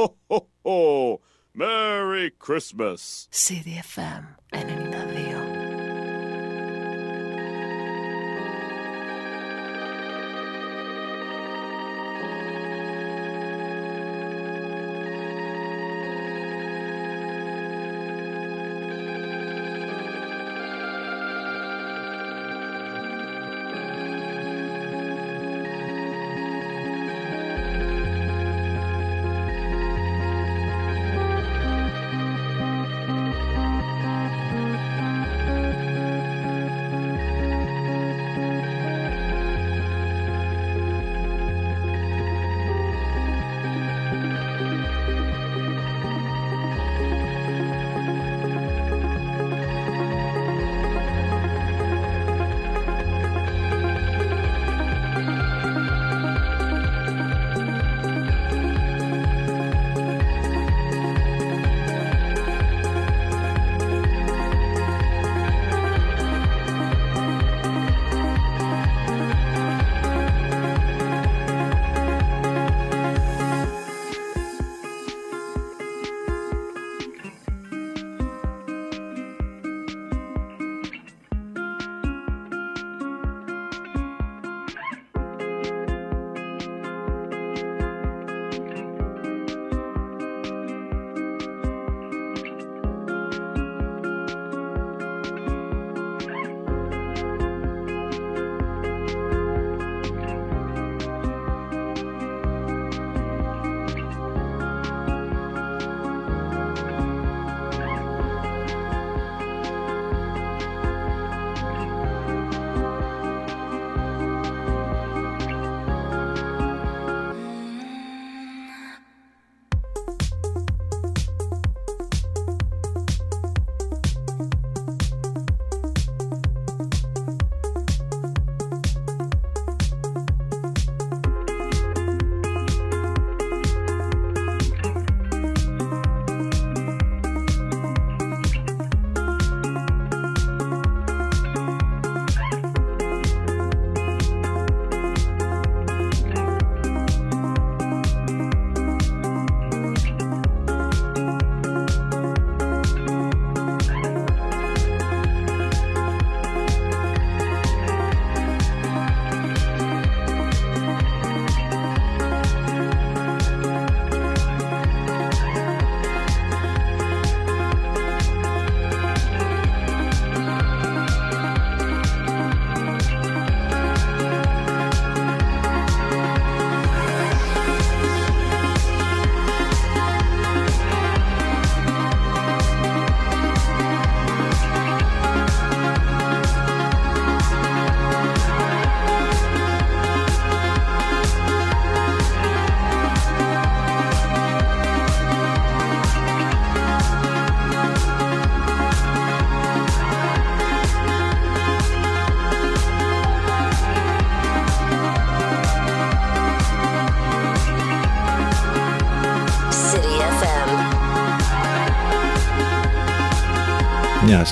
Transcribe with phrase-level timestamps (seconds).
[0.00, 1.20] ho, ho, ho.
[1.52, 3.28] Merry Christmas.
[3.30, 5.49] CDFM 92.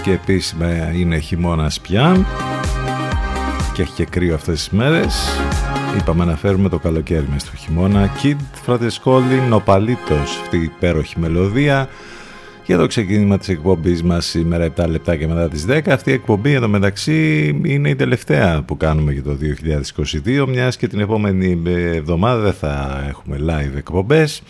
[0.09, 2.27] Και επίσημα είναι χειμώνας πια
[3.75, 5.29] και έχει και κρύο αυτές τις μέρες.
[5.99, 8.11] Είπαμε να φέρουμε το καλοκαίρι μες στο χειμώνα.
[8.23, 8.37] Kid
[8.67, 11.89] Fratescoli Νοπαλίτος αυτή η υπέροχη μελωδία.
[12.67, 16.15] Για το ξεκίνημα της εκπομπής μας σήμερα 7 λεπτά και μετά τις 10 αυτή η
[16.15, 19.37] εκπομπή εδώ μεταξύ είναι η τελευταία που κάνουμε για το
[20.27, 21.63] 2022 μιας και την επόμενη
[21.95, 24.43] εβδομάδα δεν θα έχουμε live εκπομπές.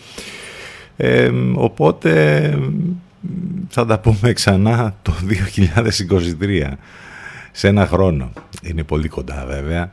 [0.97, 2.53] Ε, οπότε
[3.69, 5.13] θα τα πούμε ξανά το
[6.41, 6.71] 2023
[7.51, 8.31] σε ένα χρόνο.
[8.63, 9.91] Είναι πολύ κοντά βέβαια.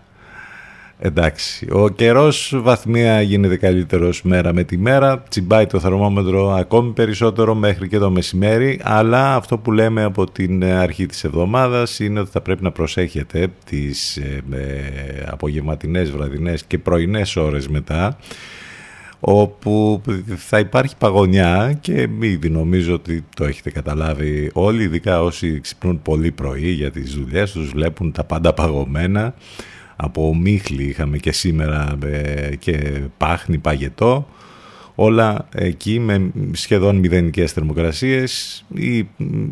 [0.98, 7.54] Εντάξει, ο καιρός βαθμία γίνεται καλύτερος μέρα με τη μέρα, τσιμπάει το θερμόμετρο ακόμη περισσότερο
[7.54, 12.30] μέχρι και το μεσημέρι, αλλά αυτό που λέμε από την αρχή της εβδομάδας είναι ότι
[12.30, 18.16] θα πρέπει να προσέχετε τις ε, ε, απογευματινές, βραδινές και πρωινές ώρες μετά,
[19.28, 20.02] όπου
[20.36, 26.30] θα υπάρχει παγωνιά και ήδη νομίζω ότι το έχετε καταλάβει όλοι, ειδικά όσοι ξυπνούν πολύ
[26.30, 29.34] πρωί για τις δουλειές τους, βλέπουν τα πάντα παγωμένα.
[29.96, 34.28] Από μίχλη είχαμε και σήμερα ε, και πάχνη, παγετό.
[34.94, 39.06] Όλα εκεί με σχεδόν μηδενικές θερμοκρασίες ή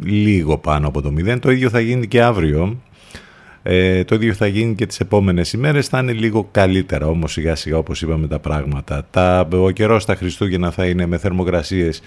[0.04, 1.40] λίγο πάνω από το μηδέν.
[1.40, 2.80] Το ίδιο θα γίνει και αύριο
[3.66, 7.54] Ε, το ίδιο θα γίνει και τις επόμενες ημέρες, θα είναι λίγο καλύτερα όμως σιγά
[7.54, 9.06] σιγά όπως είπαμε τα πράγματα.
[9.10, 12.02] Τα, ο καιρός στα Χριστούγεννα θα είναι με θερμοκρασίες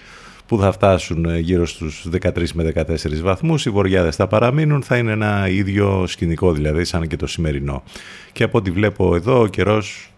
[0.46, 2.84] που θα φτάσουν ε, γύρω στους 13 με 14
[3.22, 7.84] βαθμούς, οι βοριάδες θα παραμείνουν, θα είναι ένα ίδιο σκηνικό δηλαδή σαν και το σημερινό.
[8.32, 10.12] Και από ό,τι βλέπω εδώ ο καιρός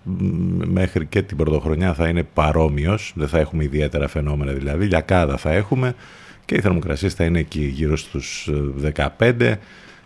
[0.65, 5.51] μέχρι και την πρωτοχρονιά θα είναι παρόμοιος, δεν θα έχουμε ιδιαίτερα φαινόμενα δηλαδή, λιακάδα θα
[5.51, 5.95] έχουμε
[6.45, 8.49] και οι θερμοκρασίες θα είναι εκεί γύρω στους
[8.95, 9.05] 15
[9.39, 9.55] ε,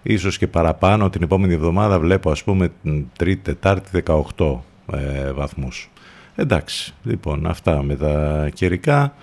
[0.03, 2.71] ίσως και παραπάνω την επόμενη εβδομάδα βλέπω ας πούμε
[3.17, 4.03] τρίτη, τετάρτη
[4.37, 4.59] 18
[4.93, 5.89] ε, βαθμούς.
[6.35, 9.13] Εντάξει, λοιπόν αυτά με τα καιρικά.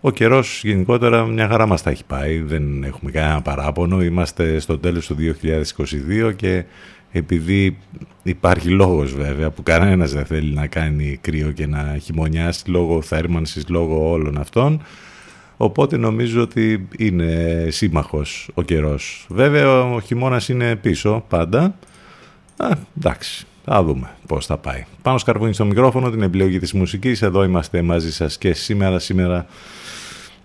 [0.00, 4.02] Ο καιρός γενικότερα μια χαρά μας τα έχει πάει, δεν έχουμε κανένα παράπονο.
[4.02, 5.16] Είμαστε στο τέλος του
[6.28, 6.64] 2022 και
[7.12, 7.78] επειδή
[8.22, 13.68] υπάρχει λόγος βέβαια που κανένας δεν θέλει να κάνει κρύο και να χειμωνιάσει λόγω θέρμανσης,
[13.68, 14.82] λόγω όλων αυτών,
[15.56, 19.26] οπότε νομίζω ότι είναι σύμμαχος ο καιρός.
[19.28, 21.74] Βέβαια ο χειμώνας είναι πίσω πάντα,
[22.56, 22.68] Α,
[22.98, 24.84] εντάξει, θα δούμε πώς θα πάει.
[25.02, 29.46] Πάνω σκαρβούνι στο μικρόφωνο, την επιλογή της μουσικής, εδώ είμαστε μαζί σας και σήμερα, σήμερα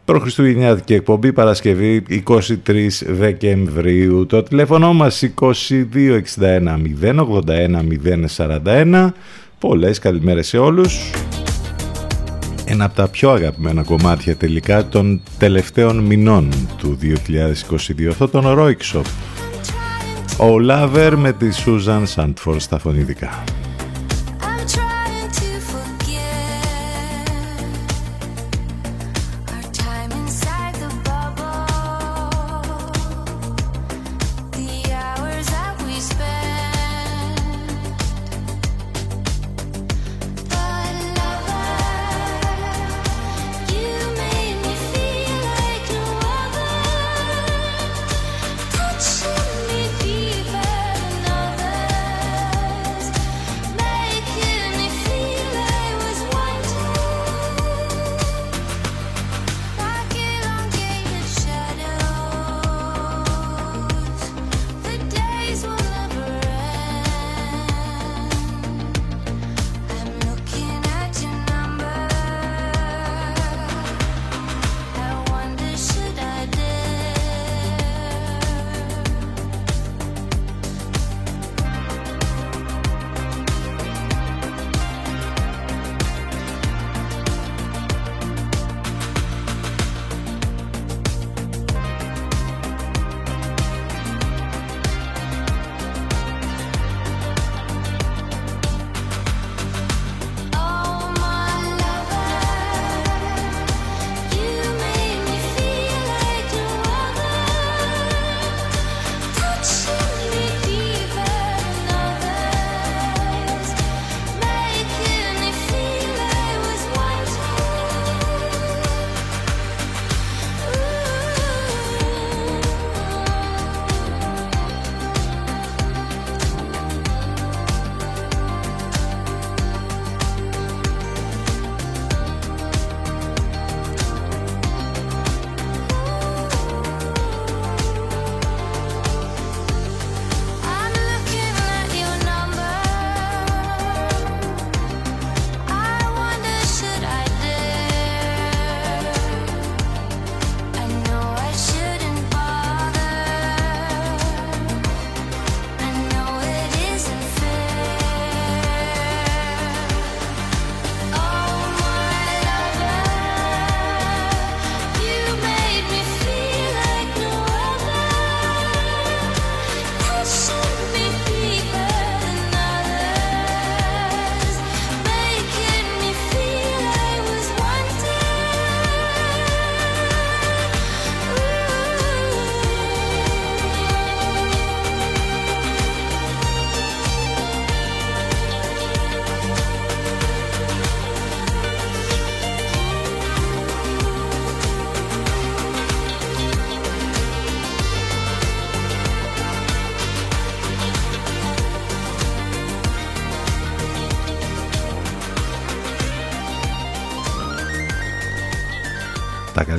[0.05, 4.25] Προχριστουγεννιάτικη εκπομπή Παρασκευή 23 Δεκεμβρίου.
[4.25, 7.83] Το τηλέφωνο μας 2261 081
[8.37, 9.13] 041.
[9.59, 11.11] Πολλές καλημέρες σε όλους.
[12.71, 18.07] Ένα από τα πιο αγαπημένα κομμάτια τελικά των τελευταίων μηνών του 2022.
[18.09, 19.05] Αυτό τον Roixop.
[20.37, 23.43] Ο Λάβερ με τη Σούζαν Σαντφόρ στα φωνητικά.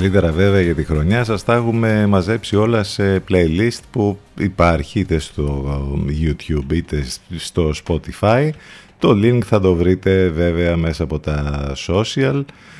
[0.03, 1.25] Καλύτερα βέβαια για τη χρονιά.
[1.25, 5.65] Σας τα έχουμε μαζέψει όλα σε playlist που υπάρχει είτε στο
[6.23, 7.05] YouTube είτε
[7.37, 8.51] στο Spotify.
[8.99, 12.45] Το link θα το βρείτε βέβαια μέσα από τα social.
[12.45, 12.72] ε,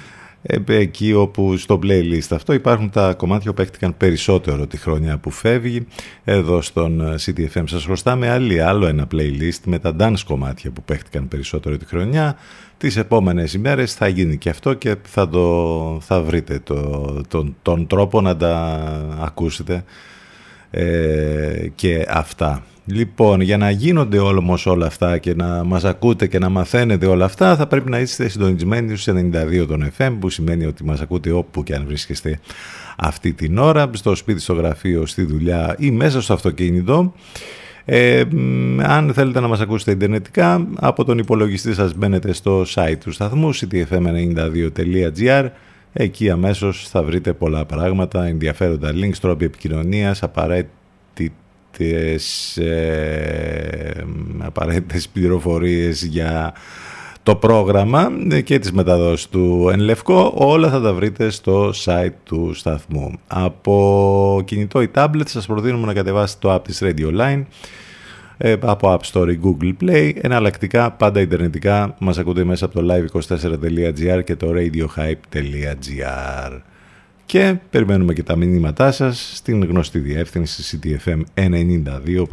[0.67, 5.87] εκεί όπου στο playlist αυτό υπάρχουν τα κομμάτια που παίχτηκαν περισσότερο τη χρονιά που φεύγει.
[6.25, 10.83] Εδώ στον ε, CTFM σας χρωστάμε άλλη, άλλο ένα playlist με τα dance κομμάτια που
[10.83, 12.37] παίχτηκαν περισσότερο τη χρονιά.
[12.79, 17.87] Τις επόμενες ημέρες θα γίνει και αυτό και θα, το, θα βρείτε το, τον, τον
[17.87, 18.83] τρόπο να τα
[19.21, 19.85] ακούσετε
[20.75, 22.63] ε, και αυτά.
[22.87, 27.25] Λοιπόν, για να γίνονται όμω όλα αυτά και να μας ακούτε και να μαθαίνετε όλα
[27.25, 29.15] αυτά θα πρέπει να είστε συντονισμένοι στους
[29.63, 32.39] 92 των FM που σημαίνει ότι μας ακούτε όπου και αν βρίσκεστε
[32.97, 37.15] αυτή την ώρα στο σπίτι, στο γραφείο, στη δουλειά ή μέσα στο αυτοκίνητο.
[37.85, 38.23] Ε,
[38.83, 43.55] αν θέλετε να μας ακούσετε ιντερνετικά από τον υπολογιστή σας μπαίνετε στο site του σταθμού
[43.55, 45.49] ctfm92.gr
[45.93, 50.73] εκεί αμέσως θα βρείτε πολλά πράγματα, ενδιαφέροντα links, τρόποι επικοινωνίας, απαραίτητη
[51.77, 54.05] τις ε,
[54.39, 56.53] απαραίτητες πληροφορίες για
[57.23, 58.11] το πρόγραμμα
[58.45, 63.13] και τις μεταδόσεις του εν λευκό, όλα θα τα βρείτε στο site του σταθμού.
[63.27, 67.45] Από κινητό ή tablet σας προτείνουμε να κατεβάσετε το app της Radio Line ε,
[68.61, 70.13] από App Store ή Google Play.
[70.21, 75.93] Εναλλακτικά, πάντα ιντερνετικά, μας ακούτε μέσα από το live24.gr και το radiohype.gr
[77.33, 82.25] και περιμένουμε και τα μηνύματά σας στην γνωστή διεύθυνση ctfm92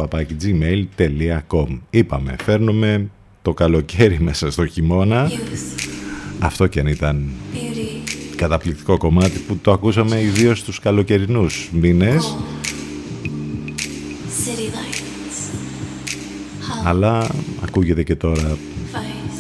[0.42, 3.10] gmail.com Είπαμε, φέρνουμε
[3.42, 5.32] το καλοκαίρι μέσα στο χειμώνα.
[6.40, 7.30] Αυτό και αν ήταν
[8.36, 12.36] καταπληκτικό κομμάτι που το ακούσαμε ιδίως στους καλοκαιρινούς μήνες.
[16.90, 17.28] Αλλά
[17.64, 18.58] ακούγεται και τώρα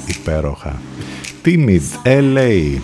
[0.07, 0.81] υπέροχα.
[1.45, 2.77] Timid LA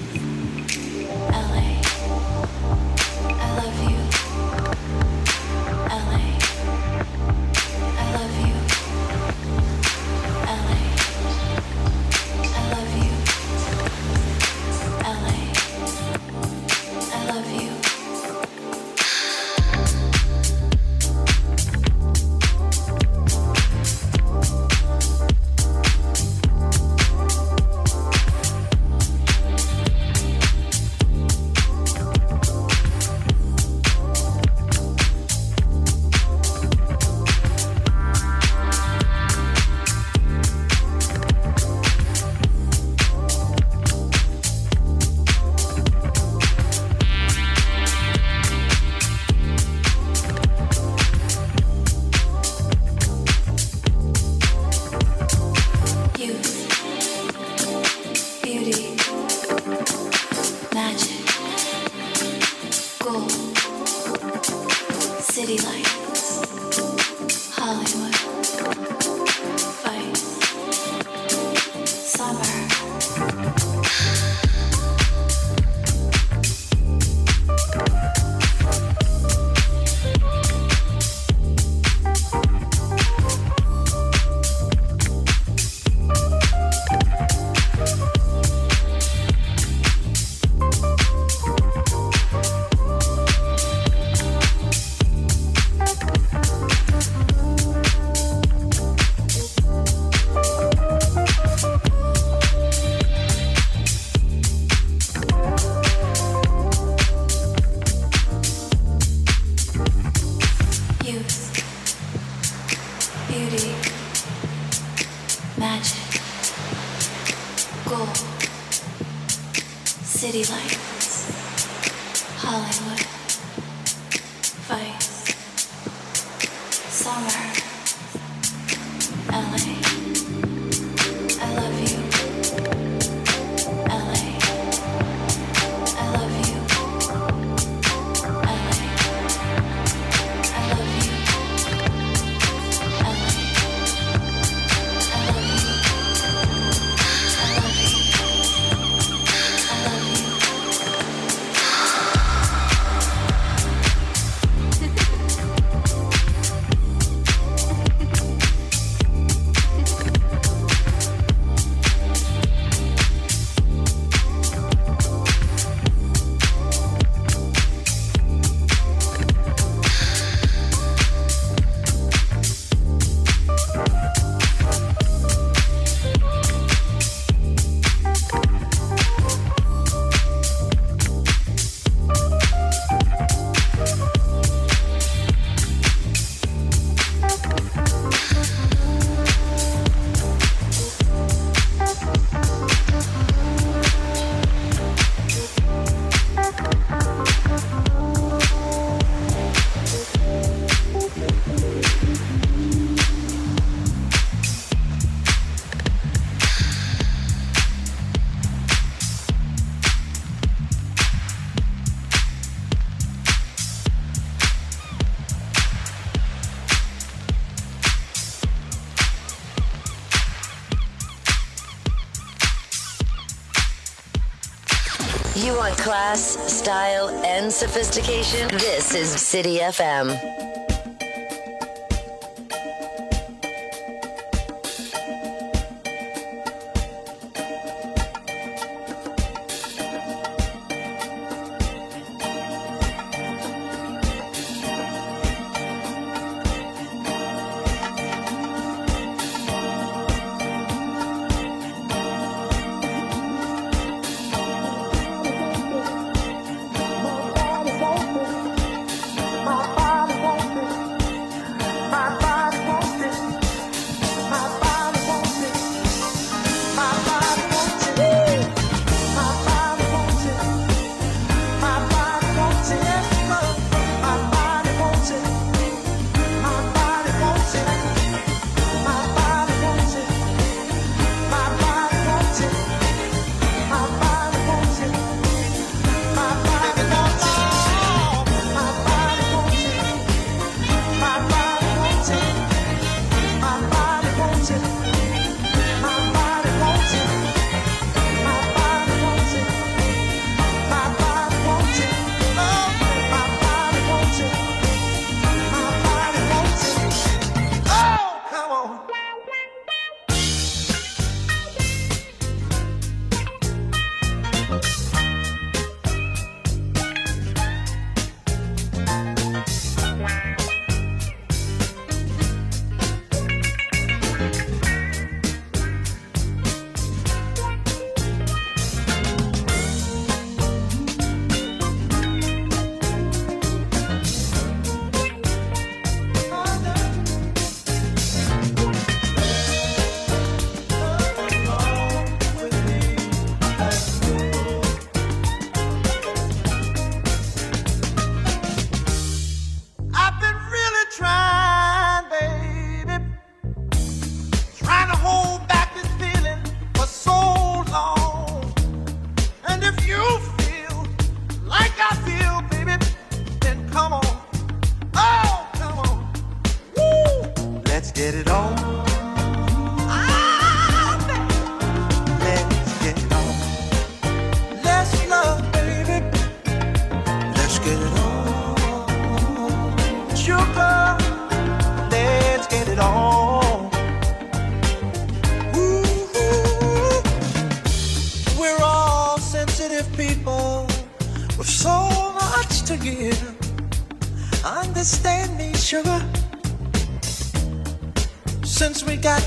[225.85, 228.47] class, style, and sophistication?
[228.47, 230.34] This is City FM.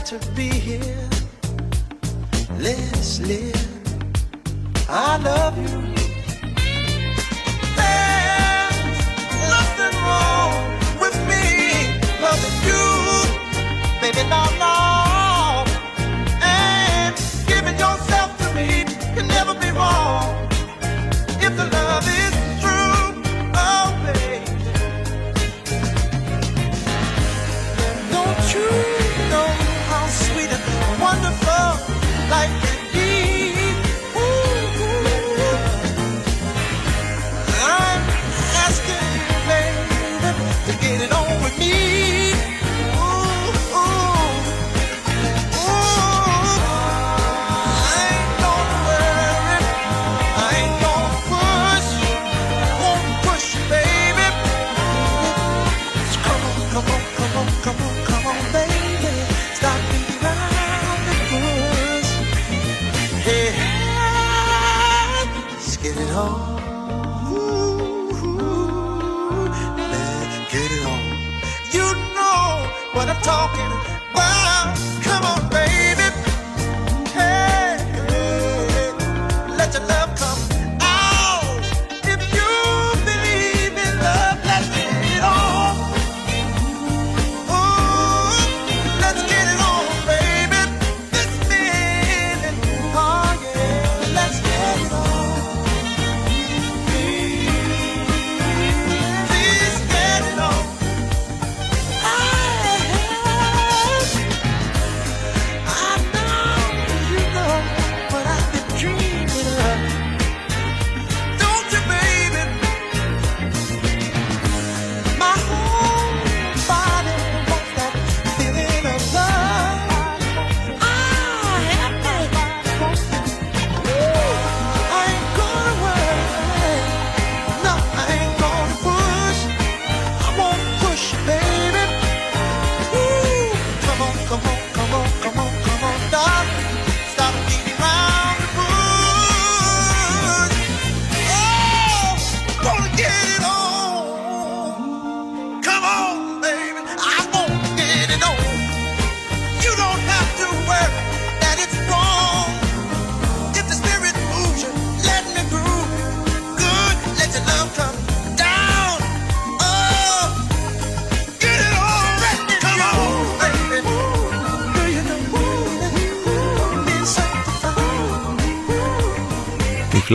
[0.09, 0.98] to be here.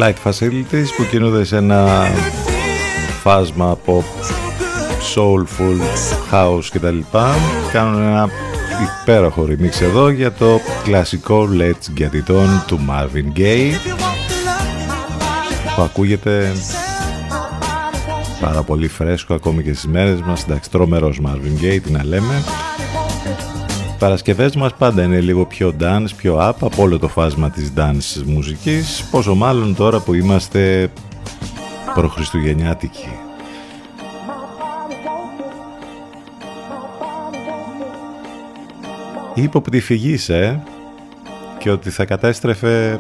[0.03, 2.07] Flight Facilities που κινούνται σε ένα
[3.21, 4.03] φάσμα από
[5.15, 5.79] soulful,
[6.31, 6.97] house κτλ.
[7.71, 8.29] Κάνουν ένα
[9.01, 13.73] υπέροχο remix εδώ για το κλασικό Let's Get It On του Marvin Gaye
[15.75, 16.51] που ακούγεται
[18.39, 22.43] πάρα πολύ φρέσκο ακόμη και στις μέρες μας εντάξει τρομερός Marvin Gaye τι να λέμε
[24.03, 28.23] Παρασκευές μας πάντα είναι λίγο πιο dance, πιο up από όλο το φάσμα της dance
[28.25, 30.91] μουσικής πόσο μάλλον τώρα που είμαστε
[31.93, 33.09] προχριστουγεννιάτικοι
[39.33, 40.63] είπε ότι φυγήσε
[41.57, 42.99] και ότι θα κατέστρεφε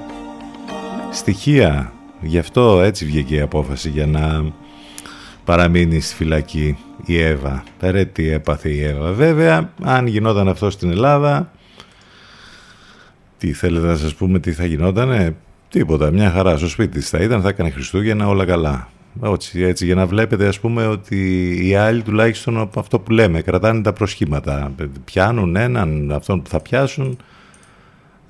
[1.11, 1.93] στοιχεία.
[2.21, 4.43] Γι' αυτό έτσι βγήκε η απόφαση για να
[5.45, 7.63] παραμείνει στη φυλακή η Εύα.
[7.81, 9.11] Ρε τι έπαθε η Εύα.
[9.11, 11.51] Βέβαια, αν γινόταν αυτό στην Ελλάδα,
[13.37, 15.35] τι θέλετε να σας πούμε τι θα γινότανε;
[15.73, 18.87] Τίποτα, μια χαρά στο σπίτι της θα ήταν, θα έκανε Χριστούγεννα όλα καλά.
[19.23, 23.41] Έτσι, έτσι, για να βλέπετε ας πούμε ότι οι άλλοι τουλάχιστον από αυτό που λέμε
[23.41, 24.71] κρατάνε τα προσχήματα.
[25.05, 27.17] Πιάνουν έναν, αυτόν που θα πιάσουν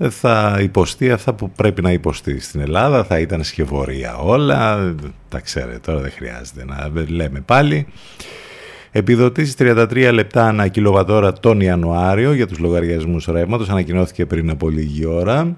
[0.09, 2.39] θα υποστεί αυτά που πρέπει να υποστεί.
[2.39, 4.93] Στην Ελλάδα θα ήταν σχεφορία όλα,
[5.29, 7.87] τα ξέρετε τώρα δεν χρειάζεται να λέμε πάλι.
[8.95, 13.69] Επιδοτήσεις 33 λεπτά ανά κιλοβατόρα τον Ιανουάριο για τους λογαριασμούς ρεύματος.
[13.69, 15.57] Ανακοινώθηκε πριν από λίγη ώρα.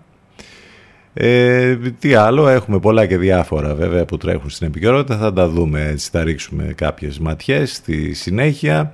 [1.13, 5.85] Ε, τι άλλο, έχουμε πολλά και διάφορα βέβαια που τρέχουν στην επικαιρότητα, θα τα δούμε
[5.85, 8.93] έτσι, θα ρίξουμε κάποιες ματιές στη συνέχεια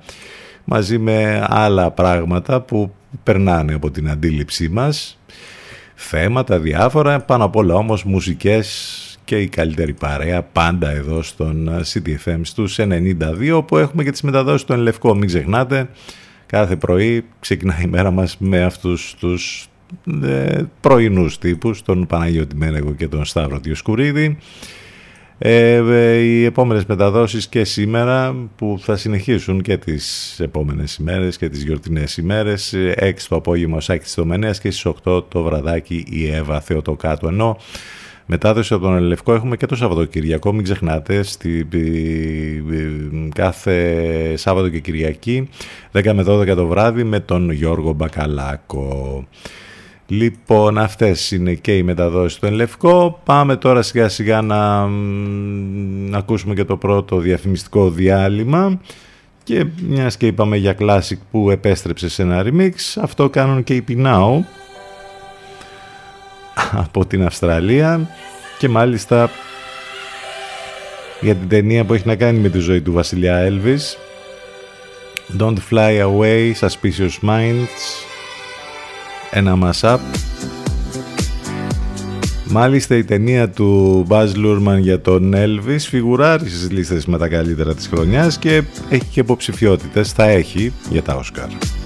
[0.64, 5.18] μαζί με άλλα πράγματα που περνάνε από την αντίληψή μας.
[5.94, 12.40] Θέματα διάφορα, πάνω απ' όλα όμως μουσικές και η καλύτερη παρέα πάντα εδώ στον CTFM
[12.42, 15.88] στους 92 που έχουμε και τις μεταδόσεις του Ενλευκό, μην ξεχνάτε
[16.46, 19.68] κάθε πρωί ξεκινάει η μέρα μας με αυτούς τους
[20.22, 24.38] ε, πρωινούς τύπους, τον Παναγιώτη Μένεγο και τον Σταύρο Διοσκουρίδη.
[25.38, 31.48] Ε, ε, οι επόμενες μεταδόσεις και σήμερα που θα συνεχίσουν και τις επόμενες ημέρες και
[31.48, 36.30] τις γιορτινές ημέρες 6 το απόγευμα ο Σάκης Τομενέας και στις 8 το βραδάκι η
[36.30, 37.56] Εύα Θεοτοκάτου ενώ
[38.32, 41.68] μετάδοση από τον Ελευκό έχουμε και το Σαββατοκυριακό μην ξεχνάτε στη,
[43.34, 45.48] κάθε Σάββατο και Κυριακή
[45.92, 49.26] 10 με 12 το βράδυ με τον Γιώργο Μπακαλάκο
[50.06, 53.20] Λοιπόν, αυτές είναι και οι μεταδόσεις του Ενλευκό.
[53.24, 54.86] Πάμε τώρα σιγά σιγά να,
[56.08, 58.80] να ακούσουμε και το πρώτο διαφημιστικό διάλειμμα.
[59.42, 63.82] Και μιας και είπαμε για Classic που επέστρεψε σε ένα remix, αυτό κάνουν και οι
[63.82, 64.44] Πινάου
[66.72, 68.10] από την Αυστραλία
[68.58, 69.30] και μάλιστα
[71.20, 73.96] για την ταινία που έχει να κάνει με τη ζωή του βασιλιά Elvis
[75.38, 78.10] Don't Fly Away, Suspicious Minds
[79.34, 79.98] ένα mashup.
[82.44, 87.74] Μάλιστα η ταινία του Baz Luhrmann για τον Elvis φιγουράρει στις λίστες με τα καλύτερα
[87.74, 91.81] της χρονιάς και έχει και υποψηφιότητες, θα έχει για τα Oscar.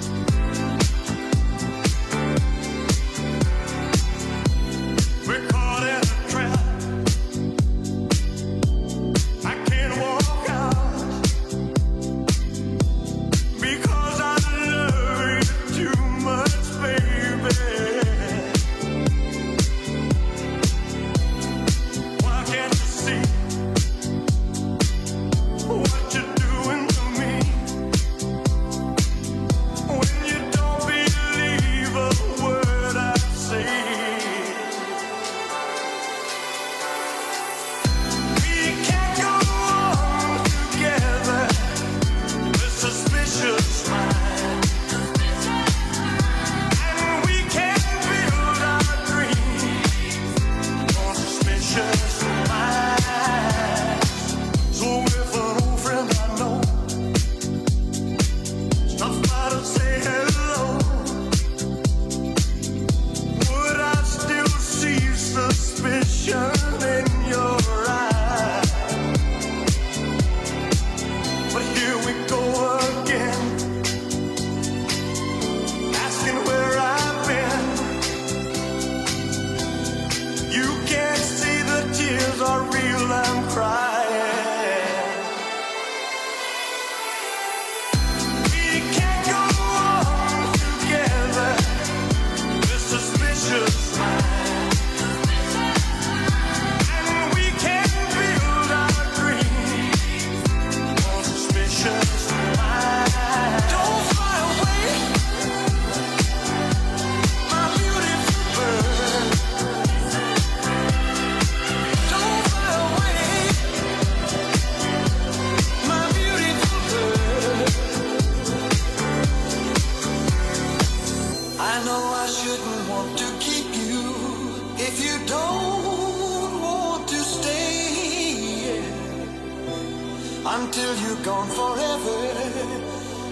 [130.59, 132.19] until you're gone forever.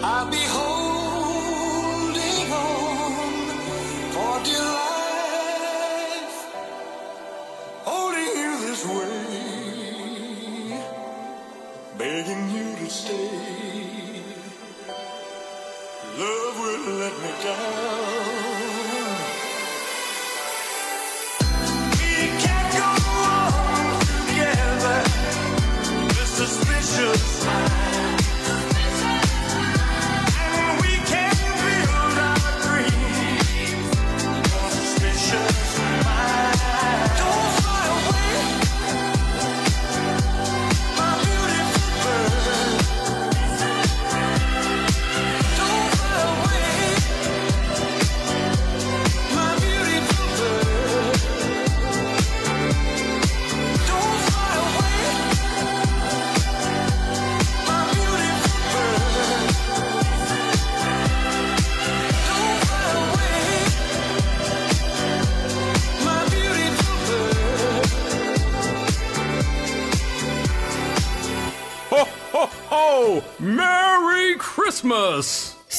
[0.03, 3.13] I'll be holding on
[4.15, 6.37] for dear life,
[7.89, 9.19] holding you this way,
[11.97, 13.31] begging you to stay.
[16.21, 18.34] Love will let me down.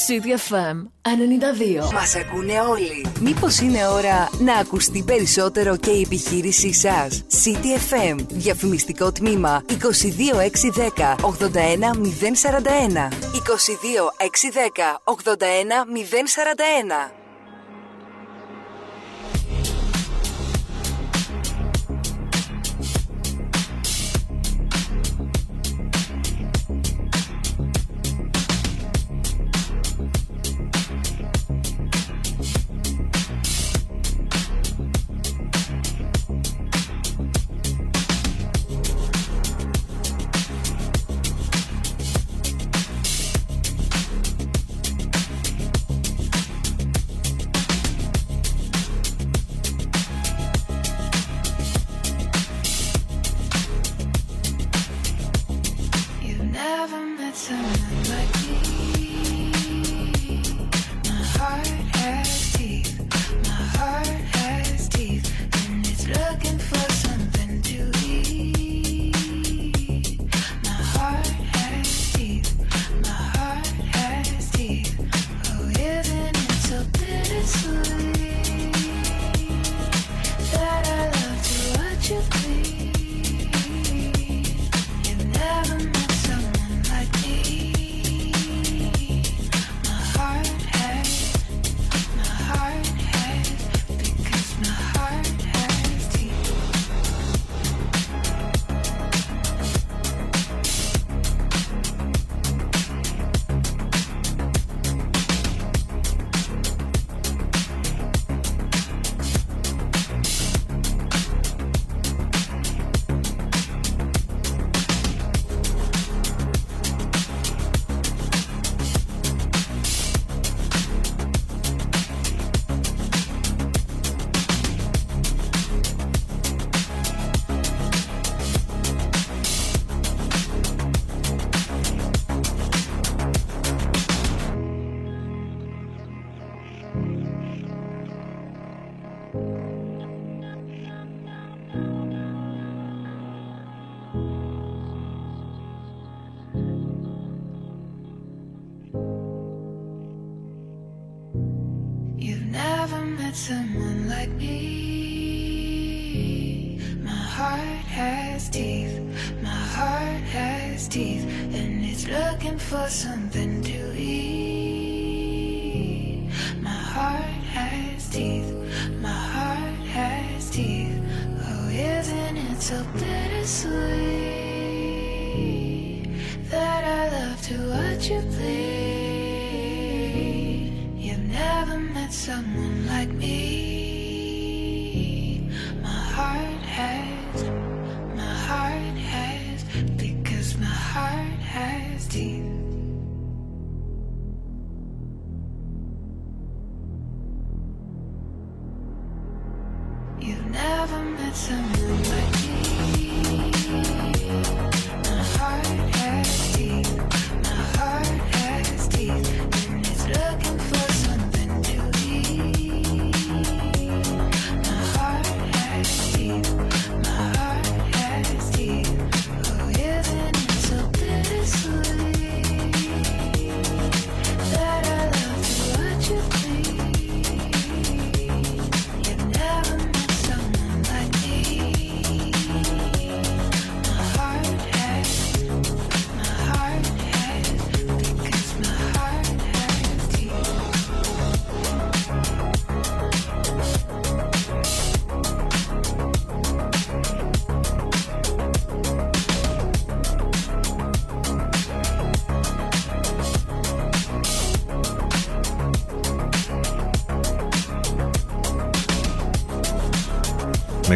[0.06, 1.92] City FM 92.
[1.92, 3.06] Μας ακούνε όλοι.
[3.20, 8.16] Μήπως είναι ώρα να ακουστεί περισσότερο και η επιχείρησή σας; City FM.
[8.28, 13.08] Διαφημιστικό τμήμα 22610 81041.
[13.32, 17.15] 22610 81041.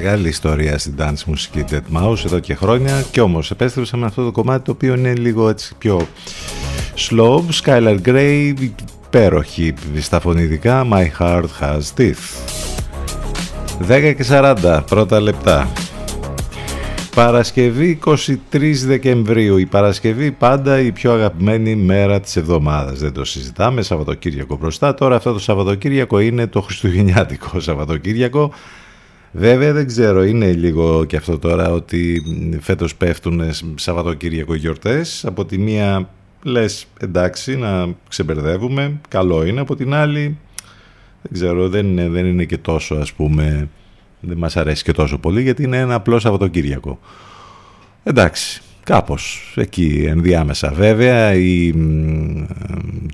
[0.02, 4.24] Μεγάλη ιστορία στην dance μουσική Dead Mouse εδώ και χρόνια και όμως επέστρεψα με αυτό
[4.24, 6.08] το κομμάτι το οποίο είναι λίγο έτσι πιο
[6.96, 8.54] slow, Skylar Grey,
[9.06, 12.14] υπέροχη στα φωνητικά My Heart Has Teeth.
[13.88, 15.72] 10 και 40 πρώτα λεπτά.
[17.14, 18.36] Παρασκευή 23
[18.86, 19.56] Δεκεμβρίου.
[19.56, 22.98] Η Παρασκευή πάντα η πιο αγαπημένη μέρα της εβδομάδας.
[22.98, 23.82] Δεν το συζητάμε.
[23.82, 24.94] Σαββατοκύριακο μπροστά.
[24.94, 28.52] Τώρα αυτό το Σαββατοκύριακο είναι το Χριστουγεννιάτικο Σαββατοκύριακο.
[29.32, 32.22] Βέβαια δεν ξέρω, είναι λίγο και αυτό τώρα ότι
[32.60, 33.42] φέτος πέφτουν
[33.74, 35.24] Σαββατοκύριακο γιορτές.
[35.24, 36.08] Από τη μία
[36.42, 39.60] λες εντάξει να ξεμπερδεύουμε, καλό είναι.
[39.60, 40.38] Από την άλλη
[41.22, 43.68] δεν ξέρω, δεν είναι, δεν είναι και τόσο ας πούμε,
[44.20, 46.98] δεν μας αρέσει και τόσο πολύ γιατί είναι ένα απλό Σαββατοκύριακο.
[48.02, 50.72] Εντάξει, κάπως εκεί ενδιάμεσα.
[50.72, 52.44] Βέβαια ή, μ,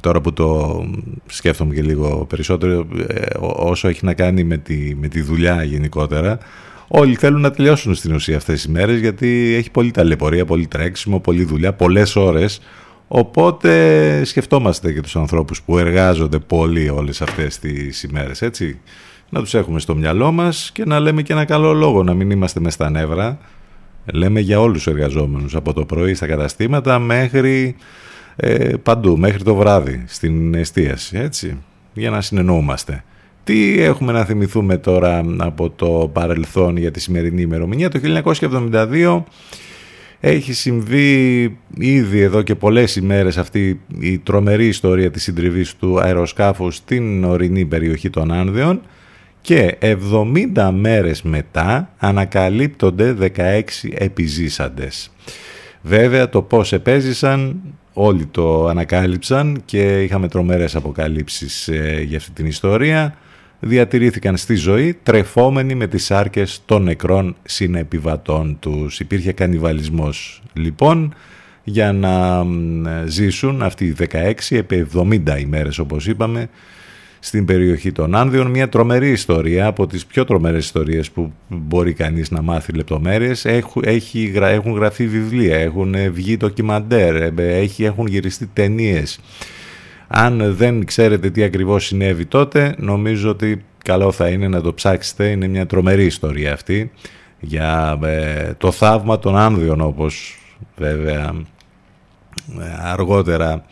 [0.01, 0.81] τώρα που το
[1.27, 5.63] σκέφτομαι και λίγο περισσότερο ε, ό- όσο έχει να κάνει με τη, με τη δουλειά
[5.63, 6.39] γενικότερα
[6.89, 11.21] όλοι θέλουν να τελειώσουν στην ουσία αυτές τις μέρες γιατί έχει πολύ ταλαιπωρία, πολύ τρέξιμο,
[11.21, 12.61] πολλή δουλειά, πολλές ώρες.
[13.09, 18.81] Οπότε σκεφτόμαστε και τους ανθρώπους που εργάζονται πολύ όλες αυτές τις ημέρες έτσι.
[19.29, 22.31] Να τους έχουμε στο μυαλό μας και να λέμε και ένα καλό λόγο να μην
[22.31, 23.39] είμαστε μες στα νεύρα
[24.13, 27.77] Λέμε για όλους τους εργαζόμενους, από το πρωί στα καταστήματα μέχρι
[28.37, 31.59] ε, παντού, μέχρι το βράδυ στην εστίαση, έτσι,
[31.93, 33.05] για να συνεννοούμαστε.
[33.45, 39.23] Τι έχουμε να θυμηθούμε τώρα από το παρελθόν για τη σημερινή ημερομηνία; Το 1972
[40.21, 41.43] έχει συμβεί
[41.79, 47.65] ήδη εδώ και πολλές ημέρες αυτή η τρομερή ιστορία της συντριβής του αεροσκάφου στην ορεινή
[47.65, 48.81] περιοχή των Άνδεων
[49.47, 53.63] και 70 μέρες μετά ανακαλύπτονται 16
[53.95, 55.11] επιζήσαντες.
[55.83, 57.61] Βέβαια το πώς επέζησαν
[57.93, 63.17] όλοι το ανακάλυψαν και είχαμε τρομερές αποκαλύψεις ε, για αυτή την ιστορία.
[63.61, 69.01] Διατηρήθηκαν στη ζωή τρεφόμενοι με τις άρκες των νεκρών συνεπιβατών τους.
[69.01, 71.15] Υπήρχε κανιβαλισμός λοιπόν
[71.65, 76.49] για να μ, ζήσουν αυτοί οι 16 επί 70 ημέρες όπως είπαμε
[77.27, 78.51] στην περιοχή των Άνδεων.
[78.51, 83.45] Μια τρομερή ιστορία, από τις πιο τρομερές ιστορίες που μπορεί κανείς να μάθει λεπτομέρειες.
[83.45, 89.21] Έχουν, έχει, γρα- έχουν γραφεί βιβλία, έχουν ε, βγει ντοκιμαντέρ, ε, έχει, έχουν γυριστεί ταινίες.
[90.09, 95.29] Αν δεν ξέρετε τι ακριβώς συνέβη τότε, νομίζω ότι καλό θα είναι να το ψάξετε.
[95.29, 96.91] Είναι μια τρομερή ιστορία αυτή
[97.41, 100.39] για ε, το θαύμα των Άνδεων όπως
[100.77, 101.33] βέβαια
[102.61, 103.65] ε, αργότερα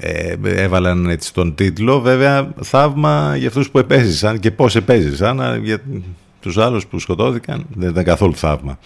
[0.00, 5.56] ε, έβαλαν έτσι τον τίτλο βέβαια θαύμα για αυτούς που επέζησαν και πώς επέζησαν α,
[5.56, 5.82] για
[6.40, 8.78] τους άλλους που σκοτώθηκαν δεν ήταν καθόλου θαύμα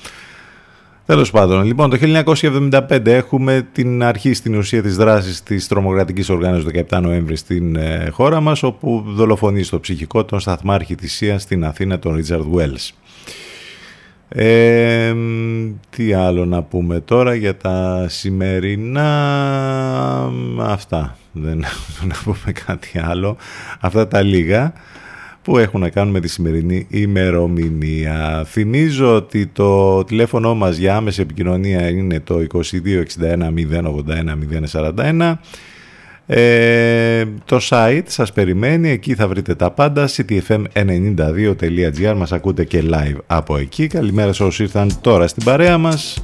[1.06, 6.84] Τέλος πάντων, λοιπόν, το 1975 έχουμε την αρχή στην ουσία της δράσης της τρομοκρατικής οργάνωσης
[6.90, 11.64] 17 Νοέμβρη στην ε, χώρα μας, όπου δολοφονεί στο ψυχικό τον σταθμάρχη της ΣΥΑ στην
[11.64, 12.92] Αθήνα, τον Ρίτσαρντ Βουέλς.
[14.36, 15.14] Ε,
[15.90, 19.10] τι άλλο να πούμε τώρα για τα σημερινά;
[20.60, 21.16] Αυτά.
[21.32, 23.36] Δεν έχουμε να πούμε κάτι άλλο.
[23.80, 24.72] Αυτά τα λίγα
[25.42, 28.44] που έχουν να κάνουν με τη σημερινή ημερομηνία.
[28.46, 32.64] Θυμίζω ότι το τηλέφωνο μας για άμεση επικοινωνία είναι το 2261
[34.72, 35.34] 081 041
[36.26, 40.08] ε, το site σας περιμένει, εκεί θα βρείτε τα πάντα.
[40.08, 43.86] ctfm92.gr μας ακούτε και live από εκεί.
[43.86, 46.22] Καλημέρα σε όσους ήρθαν τώρα στην παρέα μας.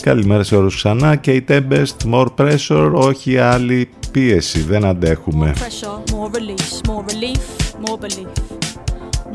[0.00, 1.16] Καλημέρα σε όλους ξανά.
[1.16, 5.52] Και η Tempest, more pressure όχι άλλη πίεση, δεν αντέχουμε.
[5.56, 7.42] Pressure, more release, more relief,
[7.84, 8.57] more belief.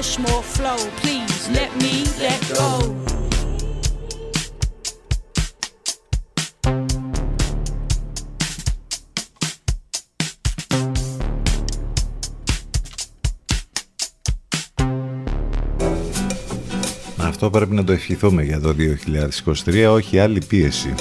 [0.00, 0.78] Push, more flow.
[1.02, 1.94] Please let me
[2.24, 2.68] let go.
[17.18, 18.74] Αυτό πρέπει να το ευχηθούμε για το
[19.66, 20.94] 2023, όχι άλλη πίεση.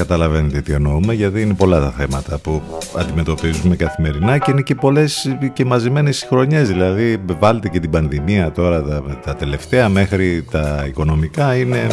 [0.00, 2.62] Καταλαβαίνετε τι εννοούμε, γιατί είναι πολλά τα θέματα που
[2.96, 6.68] αντιμετωπίζουμε καθημερινά και είναι και πολλές και μαζεμένες χρονιές.
[6.68, 11.86] Δηλαδή, βάλτε και την πανδημία τώρα τα, τα τελευταία μέχρι τα οικονομικά είναι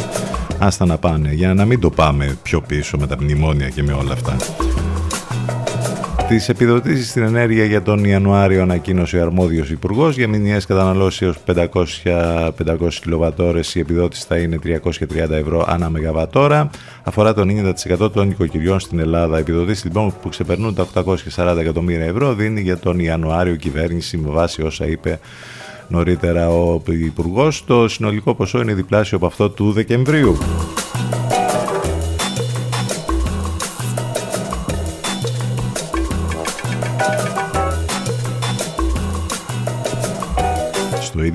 [0.60, 3.93] άστα να πάνε, για να μην το πάμε πιο πίσω με τα μνημόνια και με
[3.93, 4.36] όλα αυτά.
[6.28, 10.15] Τις επιδοτήσεις στην ενέργεια για τον Ιανουάριο ανακοίνωσε ο αρμόδιος υπουργός.
[10.15, 16.69] Για μηνιαίες καταναλώσεις έως 500, 500 κιλοβατόρες η επιδότηση θα είναι 330 ευρώ ανά μεγαβατόρα.
[17.03, 19.38] Αφορά το 90% των οικοκυριών στην Ελλάδα.
[19.38, 20.88] Επιδοτήσεις λοιπόν που ξεπερνούν τα
[21.36, 25.19] 840 εκατομμύρια ευρώ δίνει για τον Ιανουάριο η κυβέρνηση με βάση όσα είπε
[25.88, 27.65] νωρίτερα ο υπουργός.
[27.65, 30.38] το συνολικό ποσό είναι διπλάσιο από αυτό του Δεκεμβρίου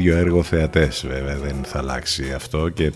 [0.02, 2.92] ίδιο έργο θεατές βέβαια δεν θα αλλάξει αυτό και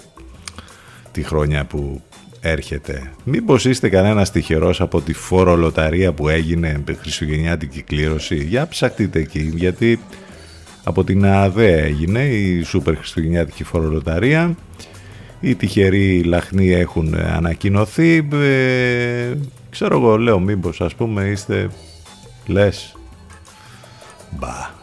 [1.13, 2.03] τη χρόνια που
[2.41, 3.11] έρχεται.
[3.25, 10.01] Μήπως είστε κανένας τυχερός από τη φορολοταρία που έγινε χριστουγεννιάτικη κλήρωση; Για ψαχτείτε εκεί γιατί
[10.85, 14.55] από την ΑΔΕ έγινε η σούπερ χριστουγεννιάτικη φορολοταρία.
[15.41, 18.29] Οι τυχεροί λαχνοί έχουν ανακοινωθεί.
[18.33, 19.35] Ε,
[19.71, 21.69] ξέρω εγώ λέω μήπως ας πούμε είστε
[22.47, 22.97] λες.
[24.31, 24.76] Μπα.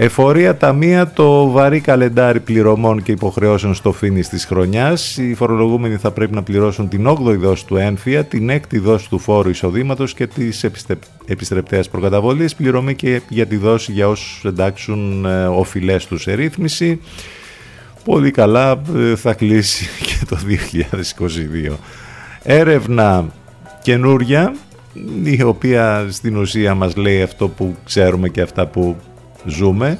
[0.00, 5.16] Εφορία ταμεία το βαρύ καλεντάρι πληρωμών και υποχρεώσεων στο φίνι της χρονιάς.
[5.16, 9.18] Οι φορολογούμενοι θα πρέπει να πληρώσουν την 8η δόση του έμφυα, την 6η δόση του
[9.18, 10.98] φόρου εισοδήματος και τις επιστε...
[11.26, 17.00] επιστρεπτέας προκαταβολής, πληρωμή και για τη δόση για όσους εντάξουν ε, οφειλές τους σε ρύθμιση.
[18.04, 20.38] Πολύ καλά ε, θα κλείσει και το
[21.70, 21.74] 2022.
[22.42, 23.26] Έρευνα
[23.82, 24.54] καινούρια,
[25.22, 28.96] η οποία στην ουσία μας λέει αυτό που ξέρουμε και αυτά που
[29.48, 29.98] ζούμε.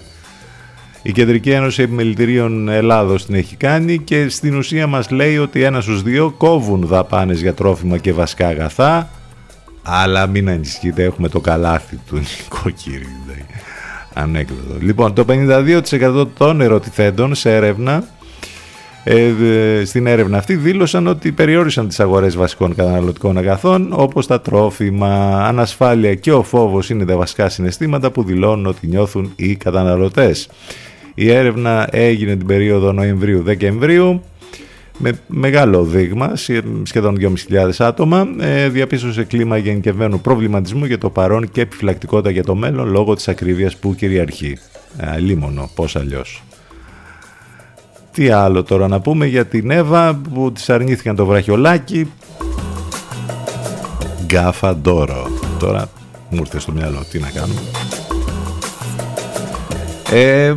[1.02, 5.80] Η Κεντρική Ένωση Επιμελητηρίων Ελλάδος την έχει κάνει και στην ουσία μας λέει ότι ένα
[5.80, 9.08] στους δύο κόβουν δαπάνες για τρόφιμα και βασικά αγαθά
[9.82, 13.08] αλλά μην ανησυχείτε έχουμε το καλάθι του νοικοκύριου.
[14.14, 14.78] Ανέκδοτο.
[14.80, 18.04] Λοιπόν, το 52% των ερωτηθέντων σε έρευνα
[19.04, 24.40] ε, δε- στην έρευνα αυτή δήλωσαν ότι περιόρισαν τις αγορές βασικών καταναλωτικών αγαθών όπως τα
[24.40, 30.48] τρόφιμα, ανασφάλεια και ο φόβος είναι τα βασικά συναισθήματα που δηλώνουν ότι νιώθουν οι καταναλωτές.
[31.14, 34.22] Η έρευνα έγινε την περίοδο Νοεμβρίου-Δεκεμβρίου
[34.98, 41.50] με μεγάλο δείγμα, σε- σχεδόν 2.500 άτομα, ε, διαπίστωσε κλίμα γενικευμένου προβληματισμού για το παρόν
[41.50, 44.56] και επιφυλακτικότητα για το μέλλον λόγω της ακρίβειας που κυριαρχεί.
[45.14, 46.42] Ε, λίμωνο, πώς αλλιώς.
[48.18, 52.10] Τι άλλο τώρα να πούμε για την Εύα που της αρνήθηκαν το βραχιολάκι.
[54.24, 55.30] Γκάφα Ντόρο.
[55.58, 55.90] Τώρα
[56.30, 57.04] μου ήρθε στο μυαλό.
[57.10, 57.60] Τι να κάνουμε.
[60.10, 60.54] Ε,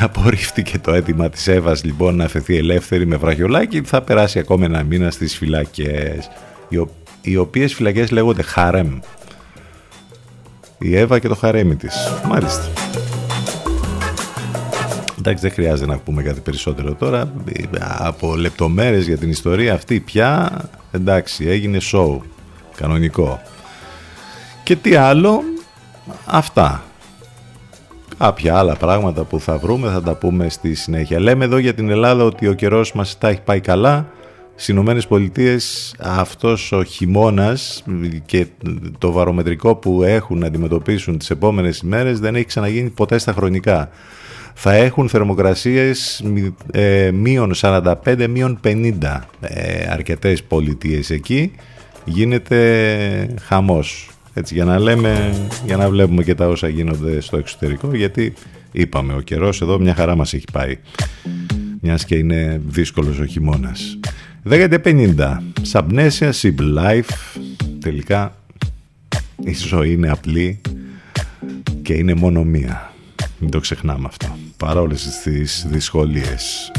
[0.00, 4.82] απορρίφθηκε το αίτημα της Εύας λοιπόν να αφαιθεί ελεύθερη με βραχιολάκι θα περάσει ακόμα ένα
[4.82, 6.30] μήνα στις φυλακές
[6.68, 6.88] οι, ο,
[7.22, 8.98] οι οποίες φυλακές λέγονται χαρέμ
[10.78, 11.94] η Εύα και το χαρέμι της
[12.28, 12.68] μάλιστα
[15.26, 17.32] εντάξει δεν χρειάζεται να πούμε κάτι περισσότερο τώρα
[17.98, 20.50] από λεπτομέρειες για την ιστορία αυτή πια
[20.90, 22.18] εντάξει έγινε show
[22.76, 23.40] κανονικό
[24.62, 25.40] και τι άλλο
[26.26, 26.82] αυτά
[28.18, 31.20] Κάποια άλλα πράγματα που θα βρούμε θα τα πούμε στη συνέχεια.
[31.20, 34.06] Λέμε εδώ για την Ελλάδα ότι ο καιρός μας τα έχει πάει καλά.
[34.54, 37.84] Στις Ηνωμένες Πολιτείες αυτός ο χειμώνας
[38.26, 38.46] και
[38.98, 43.88] το βαρομετρικό που έχουν να αντιμετωπίσουν τις επόμενες ημέρες δεν έχει ξαναγίνει ποτέ στα χρονικά.
[44.54, 46.24] Θα έχουν θερμοκρασίες
[46.72, 51.52] ε, μείον 45, μείον 50 ε, αρκετές πολιτείες εκεί.
[52.04, 54.08] Γίνεται χαμός.
[54.34, 55.34] Έτσι, για να λέμε,
[55.66, 58.32] για να βλέπουμε και τα όσα γίνονται στο εξωτερικό, γιατί
[58.72, 60.78] είπαμε, ο καιρός εδώ μια χαρά μας έχει πάει.
[61.80, 63.98] Μιας και είναι δύσκολος ο χειμώνας.
[64.48, 67.38] 10-50, Σαμπνέσια, Sib Life,
[67.80, 68.36] τελικά
[69.44, 70.60] η ζωή είναι απλή
[71.82, 72.92] και είναι μόνο μία.
[73.38, 74.36] Μην το ξεχνάμε αυτό.
[74.64, 76.72] Παρόλες τις δυσκολίες.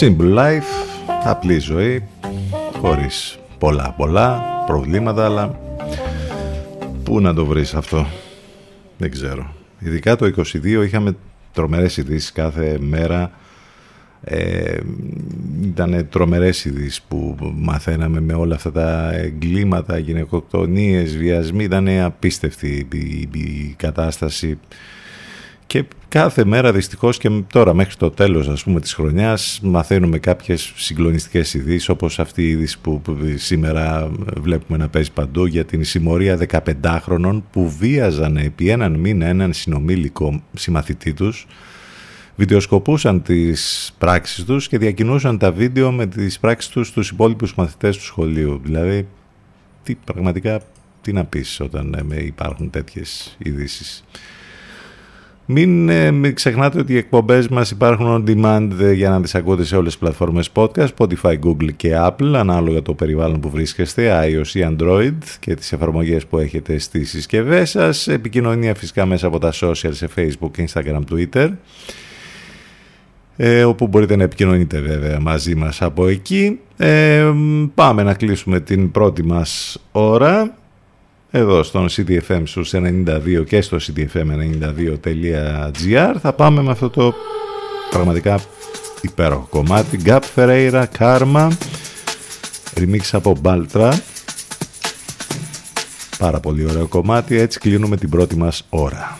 [0.00, 0.62] Simple life,
[1.24, 2.04] απλή ζωή,
[2.80, 5.60] χωρίς πολλά πολλά προβλήματα, αλλά
[7.04, 8.06] πού να το βρεις αυτό,
[8.98, 9.54] δεν ξέρω.
[9.78, 11.16] Ειδικά το 22 είχαμε
[11.52, 13.30] τρομερές ειδήσεις κάθε μέρα,
[14.20, 14.76] ε,
[15.62, 23.28] ήταν τρομερές ειδήσεις που μαθαίναμε με όλα αυτά τα εγκλήματα, γυναικοκτονίες, βιασμοί, ήταν απίστευτη η,
[23.32, 24.48] η κατάσταση.
[24.48, 24.97] και
[26.08, 31.54] κάθε μέρα δυστυχώς και τώρα μέχρι το τέλος ας πούμε της χρονιάς μαθαίνουμε κάποιες συγκλονιστικές
[31.54, 36.38] ειδήσεις όπως αυτή η είδηση που που σήμερα βλέπουμε να παίζει παντού για την συμμορία
[36.82, 41.46] 15χρονων που βίαζαν επί έναν μήνα έναν συνομήλικο συμμαθητή τους
[42.38, 47.96] βιντεοσκοπούσαν τις πράξεις τους και διακινούσαν τα βίντεο με τις πράξεις τους στους υπόλοιπους μαθητές
[47.96, 48.60] του σχολείου.
[48.64, 49.08] Δηλαδή,
[49.82, 50.60] τι, πραγματικά
[51.00, 54.04] τι να πεις όταν ε, με υπάρχουν τέτοιες ειδήσεις.
[55.50, 59.34] Μην, ε, μην ξεχνάτε ότι οι εκπομπές μας υπάρχουν on demand ε, για να τις
[59.34, 64.20] ακούτε σε όλες τις πλατφόρμες podcast, Spotify, Google και Apple, ανάλογα το περιβάλλον που βρίσκεστε,
[64.24, 68.08] iOS ή Android και τις εφαρμογές που έχετε στις συσκευές σας.
[68.08, 71.50] Επικοινωνία φυσικά μέσα από τα social σε Facebook, Instagram, Twitter
[73.36, 76.58] ε, όπου μπορείτε να επικοινωνείτε βέβαια μαζί μας από εκεί.
[76.76, 77.32] Ε,
[77.74, 80.56] πάμε να κλείσουμε την πρώτη μας ώρα
[81.30, 87.14] εδώ στον CDFM στους 92 και στο cdfm92.gr θα πάμε με αυτό το
[87.90, 88.40] πραγματικά
[89.00, 90.00] υπέροχο κομμάτι.
[90.04, 91.48] Gap Ferreira Karma
[92.74, 93.92] remix από Baltra.
[96.18, 97.36] Πάρα πολύ ωραίο κομμάτι.
[97.36, 99.18] Έτσι κλείνουμε την πρώτη μας ώρα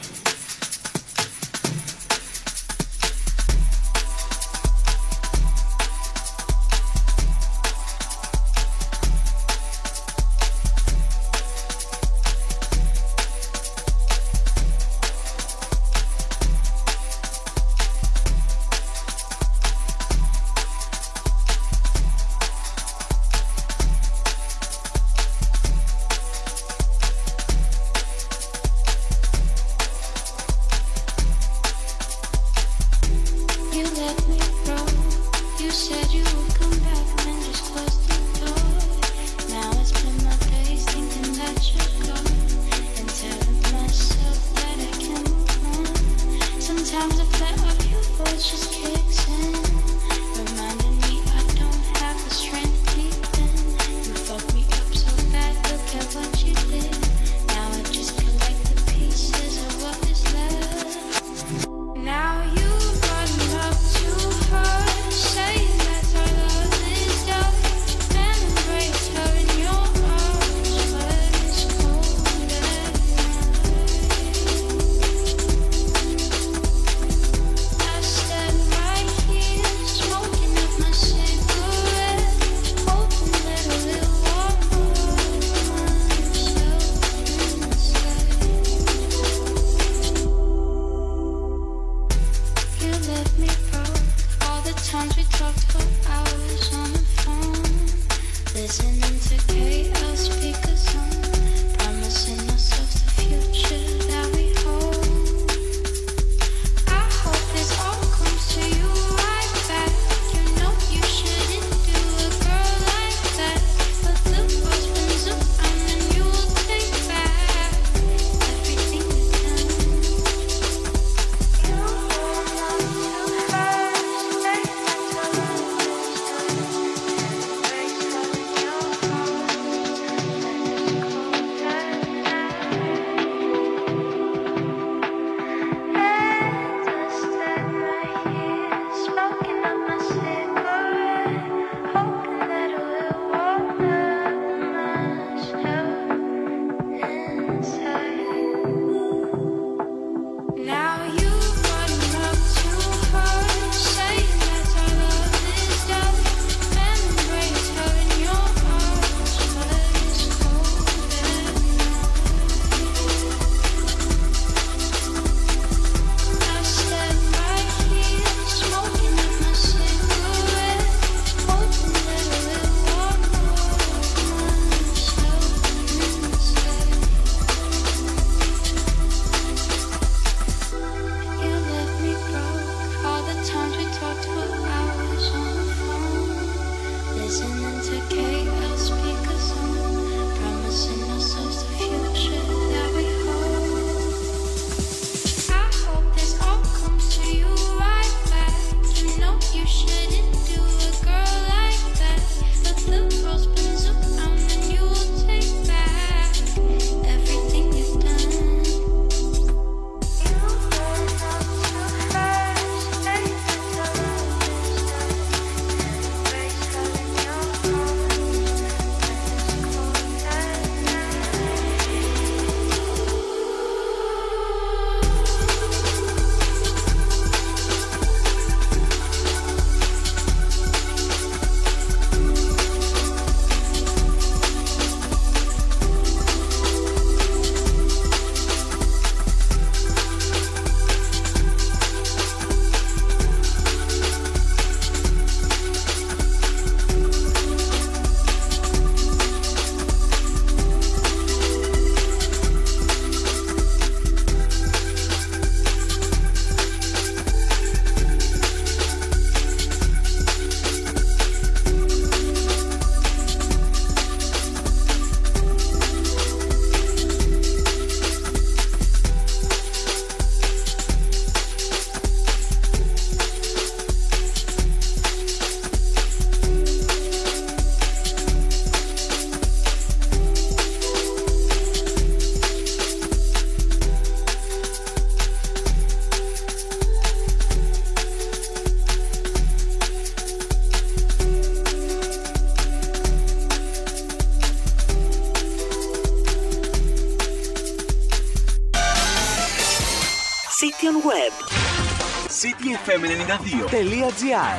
[302.88, 304.56] cityfm92.gr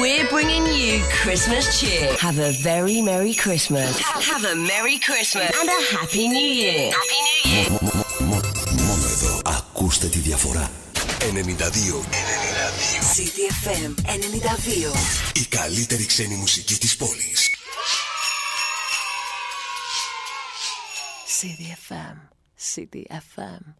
[0.00, 2.12] We're bringing you Christmas cheer.
[2.18, 3.98] Have a very Merry Christmas.
[3.98, 6.92] Have a Merry Christmas and a Happy New Year.
[6.92, 7.68] Happy New Year.
[8.86, 9.40] Μόνο εδώ.
[9.44, 10.70] Ακούστε τη διαφορά.
[11.20, 11.32] 92.
[11.32, 12.04] 92.
[13.16, 14.92] City FM 92.
[15.34, 17.50] Η καλύτερη ξένη μουσική της πόλης.
[22.66, 23.04] City
[23.36, 23.74] FM.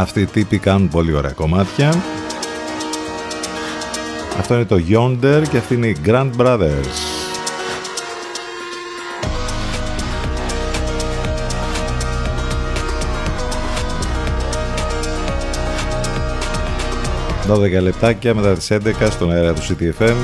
[0.00, 1.94] Αυτοί οι τύποι κάνουν πολύ ωραία κομμάτια.
[4.38, 7.20] Αυτό είναι το Yonder και αυτή είναι η Grand Brothers.
[17.46, 20.16] Δώδεκα λεπτάκια μετά τις 11 στον αέρα του CTFM.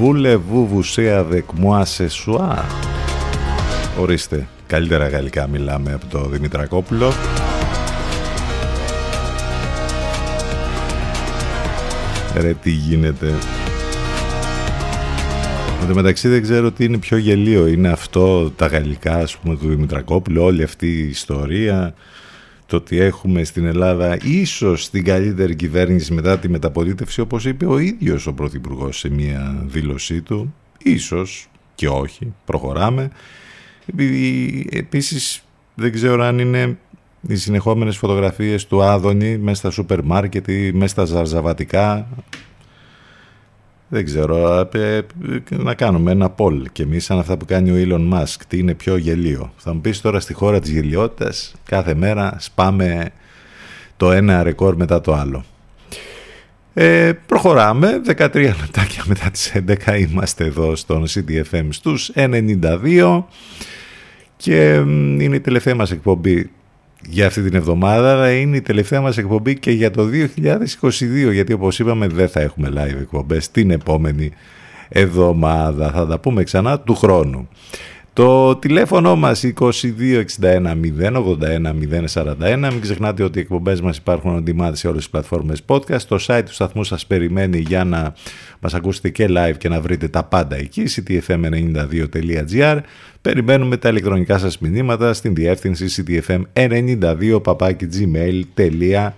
[0.00, 2.64] Voulez-vous vous avec moi ce soir?
[4.00, 7.12] Ορίστε, καλύτερα γαλλικά μιλάμε από το Δημητρακόπουλο.
[12.40, 13.34] Ρε τι γίνεται.
[15.80, 17.66] Εν τω μεταξύ δεν ξέρω τι είναι πιο γελίο.
[17.66, 21.94] Είναι αυτό τα γαλλικά ας πούμε του Δημητρακόπουλου, όλη αυτή η ιστορία.
[22.66, 27.78] Το ότι έχουμε στην Ελλάδα ίσως την καλύτερη κυβέρνηση μετά τη μεταπολίτευση όπως είπε ο
[27.78, 30.54] ίδιος ο Πρωθυπουργός σε μια δήλωσή του.
[30.82, 32.32] Ίσως και όχι.
[32.44, 33.10] Προχωράμε.
[33.86, 35.42] Επειδή, Επίσης
[35.74, 36.78] δεν ξέρω αν είναι
[37.28, 42.08] οι συνεχόμενες φωτογραφίες του Άδωνη μέσα στα σούπερ μάρκετ ή μέσα στα ζαρζαβατικά
[43.94, 45.02] δεν ξέρω, ε, ε,
[45.50, 48.74] να κάνουμε ένα poll και εμείς σαν αυτά που κάνει ο Elon Musk, τι είναι
[48.74, 49.52] πιο γελίο.
[49.56, 53.10] Θα μου πεις τώρα στη χώρα της γελιότητας, κάθε μέρα σπάμε
[53.96, 55.44] το ένα ρεκόρ μετά το άλλο.
[56.74, 63.24] Ε, προχωράμε, 13 λεπτάκια μετά τις 11 είμαστε εδώ στον CDFM στους 92
[64.36, 66.50] και μ, είναι η τελευταία μας εκπομπή
[67.08, 70.08] για αυτή την εβδομάδα αλλά είναι η τελευταία μας εκπομπή και για το
[70.42, 74.32] 2022 γιατί όπως είπαμε δεν θα έχουμε live εκπομπές την επόμενη
[74.88, 75.90] εβδομάδα.
[75.90, 77.48] Θα τα πούμε ξανά του χρόνου
[78.14, 79.76] το τηλέφωνο μας 2261
[80.40, 81.72] 081
[82.12, 86.00] 041 μην ξεχνάτε ότι οι εκπομπές μας υπάρχουν on demand σε όλες τις πλατφόρμες podcast.
[86.08, 88.14] Το site του σταθμού σας περιμένει για να
[88.60, 92.78] μας ακούσετε και live και να βρείτε τα πάντα εκεί ctfm92.gr
[93.20, 97.40] Περιμένουμε τα ηλεκτρονικά σας μηνύματα στην διεύθυνση ctfm92
[97.98, 99.10] gmail.com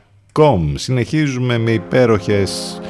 [0.75, 2.81] Συνεχίζουμε με υπέροχες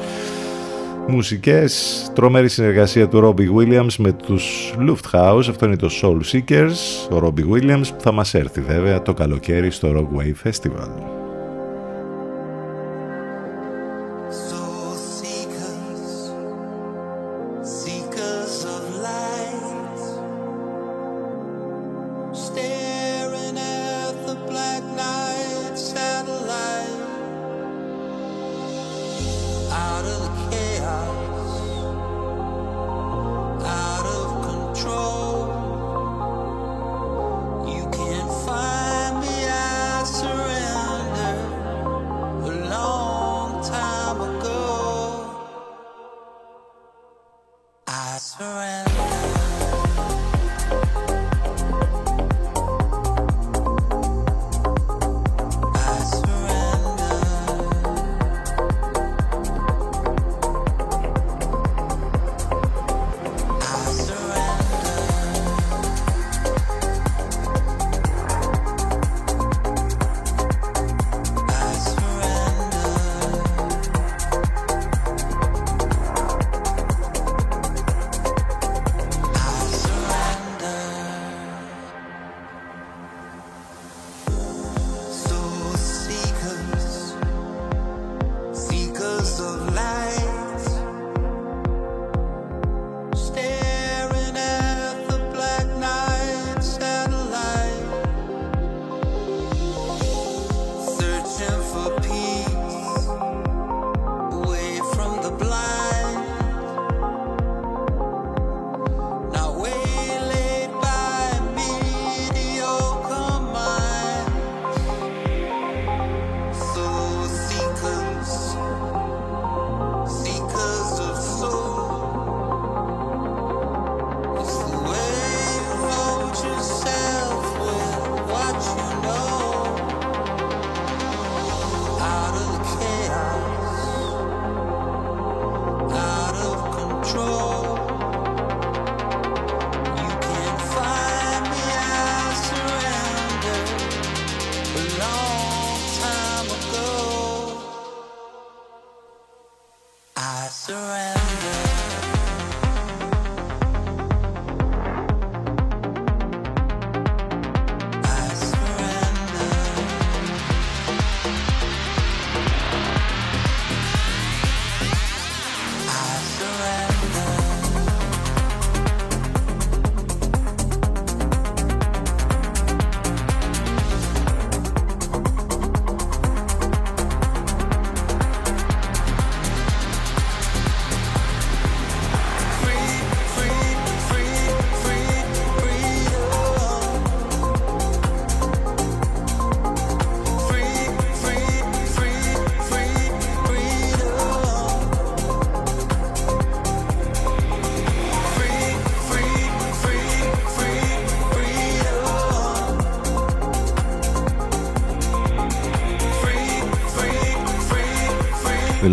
[1.07, 7.19] μουσικές, τρομερή συνεργασία του Robbie Williams με τους Lufthouse, αυτό είναι το Soul Seekers, ο
[7.23, 11.14] Robbie Williams που θα μας έρθει βέβαια το καλοκαίρι στο Rock Wave Festival.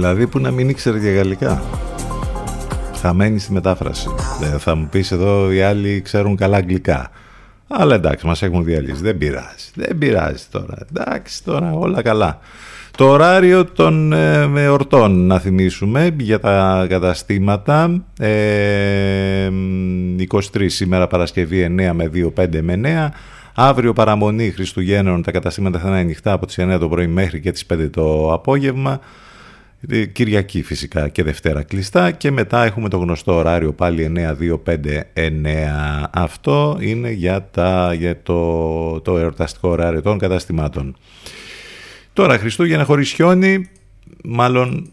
[0.02, 1.62] Δηλαδή που να μην ήξερε για γαλλικά.
[3.00, 4.08] Χαμένη στη μετάφραση.
[4.40, 7.10] Δεν θα μου πεις εδώ οι άλλοι ξέρουν καλά αγγλικά.
[7.68, 9.02] Αλλά εντάξει, μας έχουν διαλύσει.
[9.02, 9.70] Δεν πειράζει.
[9.74, 10.74] Δεν πειράζει τώρα.
[10.90, 12.38] Εντάξει, τώρα όλα καλά.
[12.96, 19.48] Το ωράριο των ε, εορτών να θυμίσουμε για τα καταστήματα ε,
[20.28, 23.14] 23 σήμερα Παρασκευή 9 με 2, 5 με 9
[23.54, 27.52] Αύριο παραμονή Χριστουγέννων τα καταστήματα θα είναι ανοιχτά από τις 9 το πρωί μέχρι και
[27.52, 28.98] τις 5 το απόγευμα Ε,
[30.12, 35.00] Κυριακή φυσικά και Δευτέρα κλειστά και μετά έχουμε το γνωστό ωράριο πάλι 9, 2, 5,
[35.14, 40.96] 9 αυτό είναι για, τα, για το, το εορταστικό ωράριο των καταστημάτων.
[42.12, 43.68] Τώρα Χριστούγεννα χωρίς χιόνι,
[44.24, 44.90] μάλλον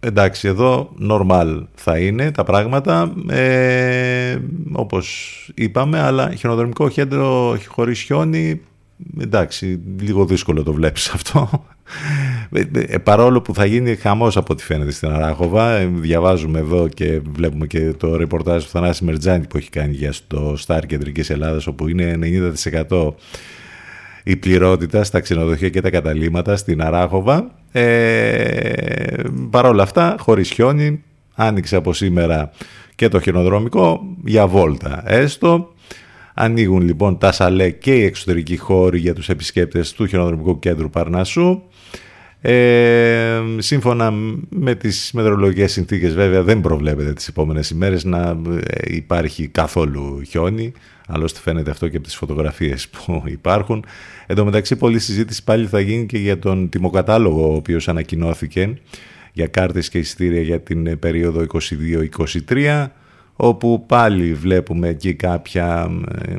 [0.00, 4.38] εντάξει εδώ normal θα είναι τα πράγματα ε,
[4.72, 8.60] όπως είπαμε αλλά χιονοδρομικό κέντρο χωρίς χιόνι
[9.20, 11.66] εντάξει λίγο δύσκολο το βλέπεις αυτό.
[11.86, 12.25] ε, ε,
[13.02, 17.66] παρόλο που θα γίνει χαμός από ό,τι φαίνεται στην Αράχοβα ε, διαβάζουμε εδώ και βλέπουμε
[17.66, 21.88] και το ρεπορτάζ του Θανάση Μερτζάνη που έχει κάνει για το Σταρ Κεντρικής Ελλάδας όπου
[21.88, 22.18] είναι
[22.88, 23.12] 90%
[24.24, 27.50] η πληρότητα στα ξενοδοχεία και τα καταλήμματα στην Αράχοβα.
[27.72, 31.02] Ε, Παρ' όλα αυτά, χωρίς χιόνι,
[31.34, 32.50] άνοιξε από σήμερα
[32.94, 35.74] και το χιονοδρομικό για βόλτα έστω.
[36.34, 41.62] Ανοίγουν λοιπόν τα σαλέ και οι εξωτερικοί χώροι για τους επισκέπτες του χιονοδρομικού κέντρου Παρνασσού.
[42.40, 44.10] Ε, σύμφωνα
[44.48, 50.72] με τις μετεωρολογικές συνθήκες βέβαια δεν προβλέπεται τις επόμενες ημέρες να ε, υπάρχει καθόλου χιόνι.
[51.08, 53.84] Άλλωστε φαίνεται αυτό και από τις φωτογραφίες που υπάρχουν.
[54.26, 58.78] Εν τω μεταξύ πολλή συζήτηση πάλι θα γίνει και για τον τιμοκατάλογο ο οποίος ανακοινώθηκε
[59.32, 61.46] για κάρτες και εισιτήρια για την ε, περίοδο
[62.48, 62.86] 22-23
[63.36, 65.90] όπου πάλι βλέπουμε εκεί κάποια,
[66.28, 66.34] ε,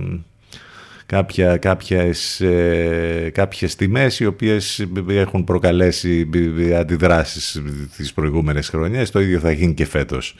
[1.07, 6.29] κάποια, κάποιες, ε, κάποιες τιμές οι οποίες έχουν προκαλέσει
[6.77, 7.61] αντιδράσεις
[7.97, 9.11] τις προηγούμενες χρονιές.
[9.11, 10.35] Το ίδιο θα γίνει και φέτος.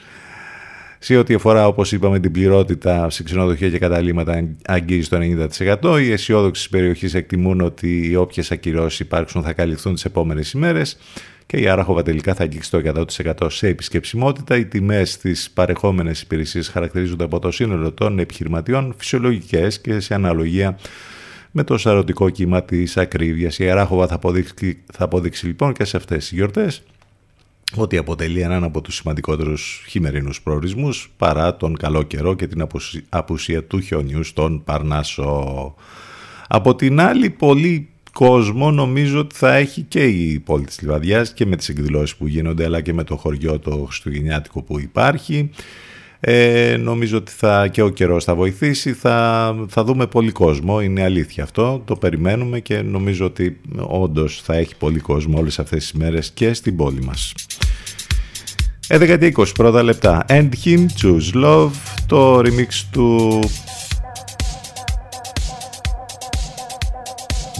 [0.98, 5.98] Σε ό,τι αφορά, όπως είπαμε, την πληρότητα σε ξενοδοχεία και καταλήμματα αγγίζει το 90%.
[5.98, 10.96] Οι αισιόδοξοι της περιοχής εκτιμούν ότι οι όποιες ακυρώσεις υπάρξουν θα καλυφθούν τις επόμενες ημέρες
[11.48, 13.04] και η Άραχοβα τελικά θα αγγίξει το
[13.40, 14.56] 100% σε επισκεψιμότητα.
[14.56, 20.78] Οι τιμές στις παρεχόμενες υπηρεσίες χαρακτηρίζονται από το σύνολο των επιχειρηματιών φυσιολογικές και σε αναλογία
[21.50, 23.58] με το σαρωτικό κύμα της ακρίβειας.
[23.58, 26.82] Η Αράχοβα θα αποδείξει, θα αποδείξει λοιπόν και σε αυτές τις γιορτές
[27.76, 32.66] ότι αποτελεί έναν από τους σημαντικότερους χειμερινούς προορισμούς παρά τον καλό καιρό και την
[33.08, 35.74] απουσία του χιονιού στον Παρνάσο.
[36.48, 41.46] Από την άλλη, πολύ κόσμο νομίζω ότι θα έχει και η πόλη της Λιβαδιάς και
[41.46, 45.50] με τις εκδηλώσεις που γίνονται αλλά και με το χωριό το χριστουγεννιάτικο που υπάρχει.
[46.20, 51.02] Ε, νομίζω ότι θα, και ο καιρός θα βοηθήσει, θα, θα δούμε πολύ κόσμο, είναι
[51.02, 55.92] αλήθεια αυτό, το περιμένουμε και νομίζω ότι όντως θα έχει πολύ κόσμο όλες αυτές τις
[55.92, 57.34] μέρες και στην πόλη μας.
[58.88, 61.70] 11 20 πρώτα λεπτά, End Him, Choose Love,
[62.06, 63.40] το remix του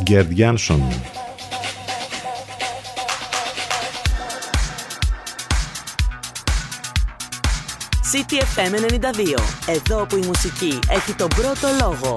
[0.05, 0.81] Gerd Jansson.
[8.13, 9.43] CTFM 92.
[9.67, 12.13] Εδώ που η μουσική έχει τον πρώτο λόγο.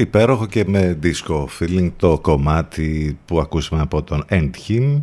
[0.00, 5.02] Υπέροχο και με disco feeling το κομμάτι που ακούσαμε από τον End Him.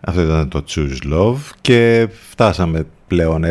[0.00, 3.44] Αυτό ήταν το Choose Love και φτάσαμε πλέον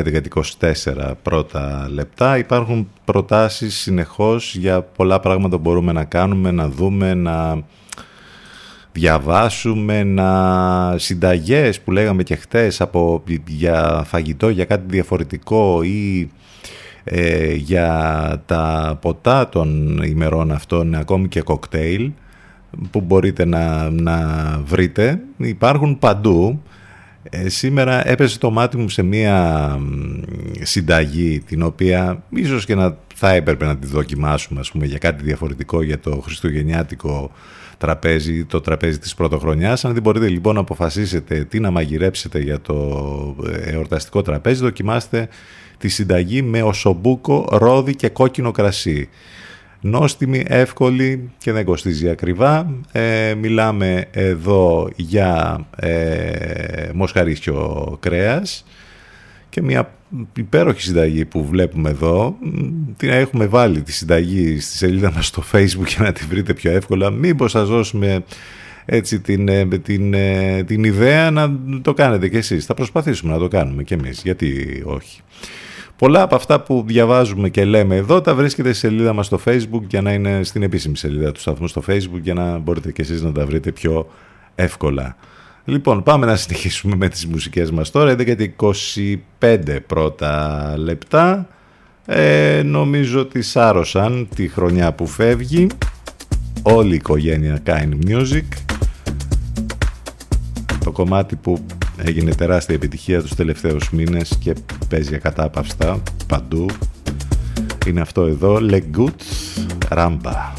[0.60, 2.38] 11-24 πρώτα λεπτά.
[2.38, 7.64] Υπάρχουν προτάσεις συνεχώς για πολλά πράγματα που μπορούμε να κάνουμε, να δούμε, να
[8.91, 16.30] διαβάσουμε, να συνταγές που λέγαμε και χτες από, για φαγητό, για κάτι διαφορετικό ή
[17.11, 22.11] ε, για τα ποτά των ημερών αυτών, ακόμη και κοκτέιλ
[22.91, 24.18] που μπορείτε να, να
[24.65, 25.19] βρείτε.
[25.38, 26.61] Υπάρχουν παντού.
[27.23, 30.22] Ε, σήμερα έπεσε το μάτι μου σε μία μ,
[30.61, 35.23] συνταγή την οποία ίσως και να θα έπρεπε να τη δοκιμάσουμε ας πούμε, για κάτι
[35.23, 37.31] διαφορετικό για το χριστουγεννιάτικο
[37.77, 39.86] τραπέζι, το τραπέζι της πρωτοχρονιάς.
[39.86, 45.27] Αν δεν μπορείτε λοιπόν να αποφασίσετε τι να μαγειρέψετε για το ε, εορταστικό τραπέζι, δοκιμάστε
[45.80, 49.10] τη συνταγή με οσομπούκο, ρόδι και κόκκινο κρασί.
[49.82, 52.74] Νόστιμη, εύκολη και δεν κοστίζει ακριβά.
[52.92, 58.66] Ε, μιλάμε εδώ για ε, μοσχαρίσιο κρέας
[59.50, 59.94] και μια
[60.38, 62.36] υπέροχη συνταγή που βλέπουμε εδώ.
[62.98, 66.72] Την έχουμε βάλει τη συνταγή στη σελίδα μας στο facebook για να τη βρείτε πιο
[66.72, 67.10] εύκολα.
[67.10, 68.24] Μήπως σας δώσουμε
[68.86, 72.66] έτσι την, ε, την, ε, την ιδέα να το κάνετε κι εσείς.
[72.66, 74.22] Θα προσπαθήσουμε να το κάνουμε κι εμείς.
[74.24, 75.22] Γιατί όχι.
[76.00, 79.82] Πολλά από αυτά που διαβάζουμε και λέμε εδώ τα βρίσκεται στη σελίδα μας στο facebook
[79.88, 83.22] για να είναι στην επίσημη σελίδα του σταθμού στο facebook για να μπορείτε κι εσείς
[83.22, 84.10] να τα βρείτε πιο
[84.56, 85.16] εύκολα.
[85.66, 88.12] Λοιπόν, πάμε να συνεχίσουμε με τις μουσικές μας τώρα.
[88.12, 88.52] 11 και
[89.48, 91.48] 25 πρώτα λεπτά.
[92.06, 95.68] Ε, νομίζω ότι σάρωσαν τη χρονιά που φεύγει.
[96.62, 98.48] Όλη η οικογένεια κάνει music.
[100.84, 101.66] Το κομμάτι που
[102.04, 104.56] έγινε τεράστια επιτυχία τους τελευταίους μήνες και
[104.90, 106.66] παίζει ακατάπαυστα παντού.
[107.88, 109.22] Είναι αυτό εδώ, Le Good
[109.90, 110.54] Ramba.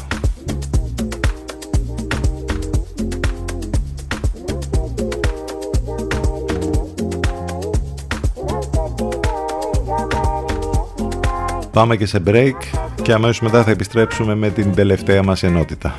[11.71, 12.51] Πάμε και σε break
[13.01, 15.95] και αμέσως μετά θα επιστρέψουμε με την τελευταία μας ενότητα.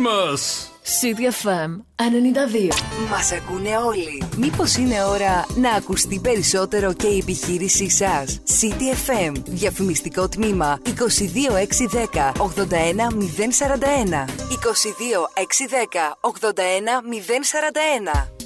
[0.00, 0.70] Christmas!
[0.82, 2.72] CDFM 92.
[3.10, 4.22] Μας ακούνε όλοι.
[4.36, 14.24] Μήπως είναι ώρα να ακουστεί περισσότερο και η επιχείρησή σας; CTFM, διαφημιστικό τμήμα 22610 81041.
[14.48, 18.39] 22610 81041.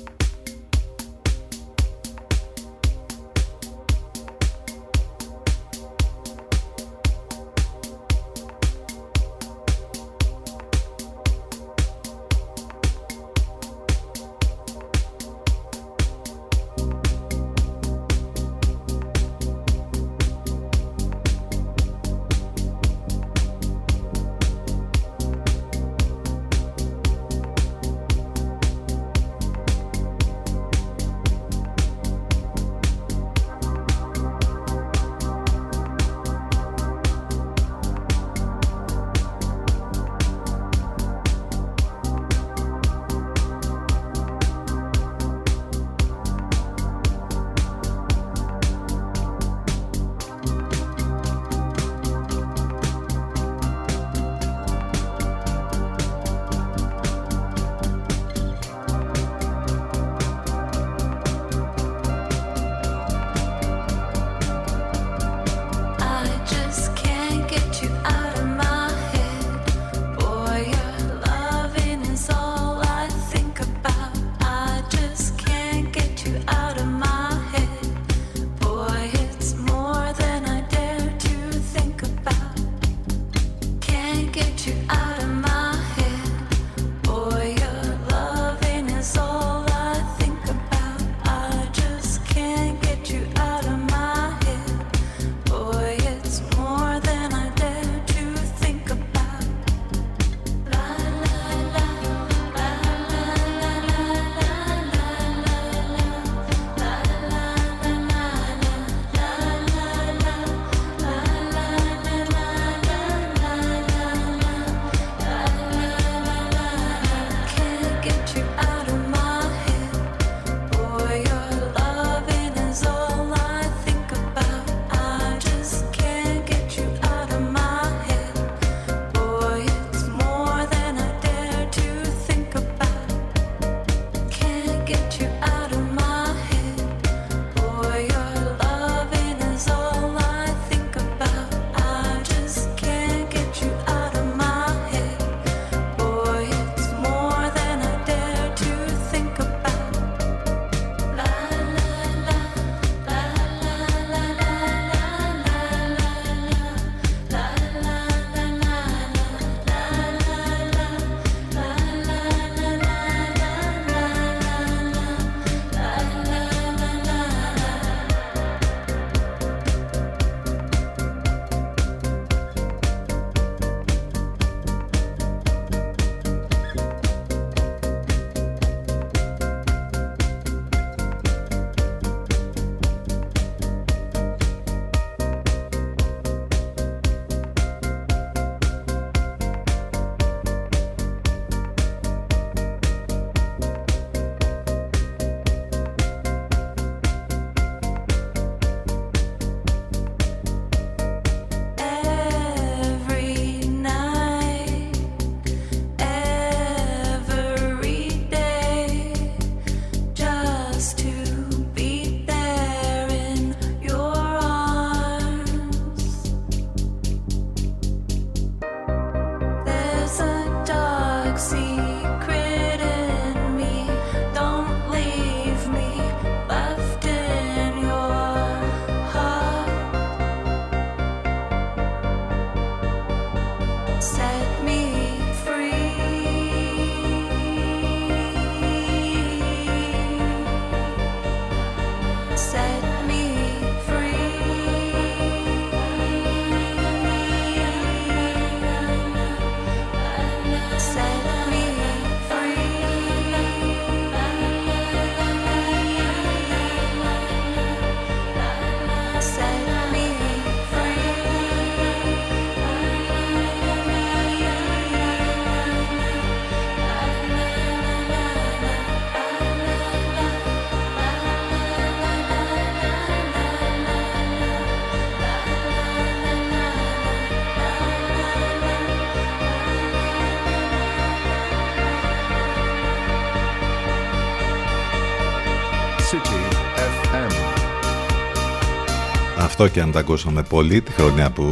[289.65, 291.49] Αυτό και αν τα ακούσαμε πολύ τη χρονιά που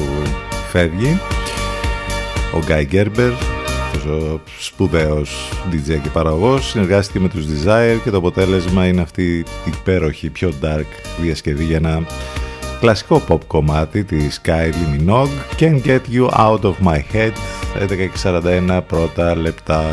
[0.70, 1.20] φεύγει.
[2.54, 8.86] Ο Γκάι Γκέρμπερ, ο σπουδαίος DJ και παραγωγός, συνεργάστηκε με τους Desire και το αποτέλεσμα
[8.86, 10.86] είναι αυτή η υπέροχη, πιο dark
[11.20, 12.06] διασκευή για ένα
[12.80, 15.60] κλασικό pop κομμάτι της Kylie Minogue.
[15.60, 17.32] Can't Get You Out of My Head
[17.82, 19.84] 11 και 41 πρώτα λεπτά.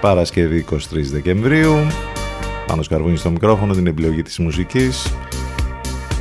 [0.00, 0.76] Παρασκευή 23
[1.12, 1.76] Δεκεμβρίου
[2.70, 5.14] πάνω σκαρβούνι στο μικρόφωνο την επιλογή της μουσικής.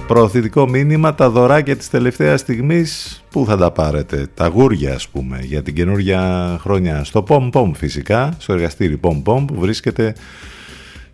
[0.08, 5.40] Προωθητικό μήνυμα τα δωράκια της τελευταίας στιγμής που θα τα πάρετε; Τα γούρια ας πούμε
[5.42, 7.04] για την καινούργια χρονιά.
[7.04, 10.16] Στο Pom Pom φυσικά στο εργαστήρι Pom Pom που βρίσκεται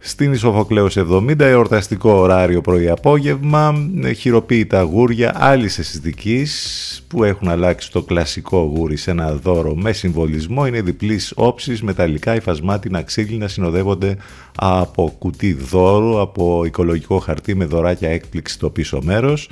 [0.07, 8.59] στην Ισοφοκλέος 70 εορταστικό ωράριο πρωί-απόγευμα, χειροποίητα γούρια άλλη αισθητικής που έχουν αλλάξει το κλασικό
[8.75, 10.67] γούρι σε ένα δώρο με συμβολισμό.
[10.67, 14.17] Είναι διπλής όψης, μεταλλικά, υφασμάτινα ξύλινα συνοδεύονται
[14.55, 19.49] από κουτί δώρου, από οικολογικό χαρτί με δωράκια έκπληξη στο πίσω μέρος.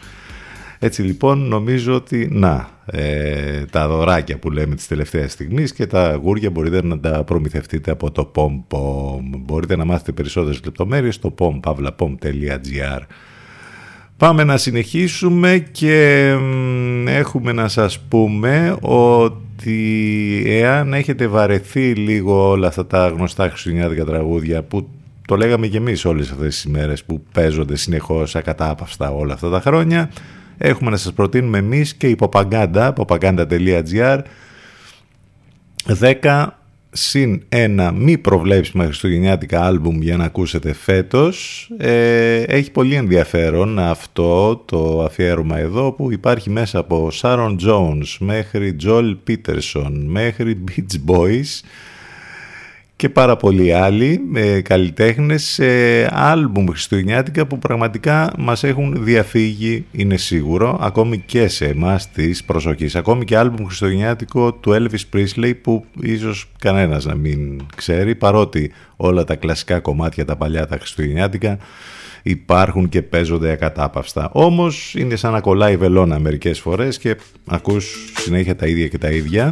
[0.84, 6.16] Έτσι λοιπόν νομίζω ότι να, ε, τα δωράκια που λέμε τις τελευταίες στιγμής και τα
[6.16, 8.78] γούρια μπορείτε να τα προμηθευτείτε από το POM.
[9.40, 13.00] Μπορείτε να μάθετε περισσότερες λεπτομέρειες στο pompavlapom.gr
[14.18, 16.30] Πάμε να συνεχίσουμε και
[17.06, 24.64] έχουμε να σας πούμε ότι εάν έχετε βαρεθεί λίγο όλα αυτά τα γνωστά χριστουγεννιάτικα τραγούδια
[24.64, 24.88] που
[25.28, 29.62] το λέγαμε και εμείς όλες αυτές τις ημέρες που παίζονται συνεχώς ακατάπαυστα όλα αυτά τα
[29.62, 30.10] χρόνια
[30.58, 34.20] έχουμε να σας προτείνουμε εμείς και η Popaganda, popaganda.gr
[36.22, 36.48] 10
[36.94, 41.70] συν ένα μη προβλέψιμα χριστουγεννιάτικα άλμπουμ για να ακούσετε φέτος.
[41.78, 48.76] Ε, έχει πολύ ενδιαφέρον αυτό το αφιέρωμα εδώ που υπάρχει μέσα από Sharon Jones μέχρι
[48.84, 51.62] Joel Peterson μέχρι Beach Boys
[53.04, 55.66] και πάρα πολλοί άλλοι ε, καλλιτέχνες σε
[56.12, 62.96] άλμπουμ χριστουγεννιάτικα που πραγματικά μας έχουν διαφύγει είναι σίγουρο ακόμη και σε εμάς της προσοχής
[62.96, 69.24] ακόμη και άλμπουμ χριστουγεννιάτικο του Elvis Presley που ίσως κανένας να μην ξέρει παρότι όλα
[69.24, 71.58] τα κλασικά κομμάτια τα παλιά τα χριστουγεννιάτικα
[72.24, 74.30] υπάρχουν και παίζονται ακατάπαυστα.
[74.34, 79.10] Όμως είναι σαν να κολλάει βελόνα μερικές φορές και ακούς συνέχεια τα ίδια και τα
[79.10, 79.52] ίδια.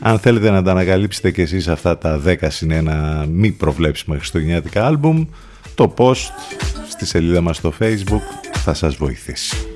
[0.00, 4.86] Αν θέλετε να τα ανακαλύψετε και εσείς αυτά τα 10 συν 1 μη προβλέψιμα χριστουγεννιάτικα
[4.86, 5.24] άλμπουμ,
[5.74, 6.26] το post
[6.88, 9.75] στη σελίδα μας στο facebook θα σας βοηθήσει.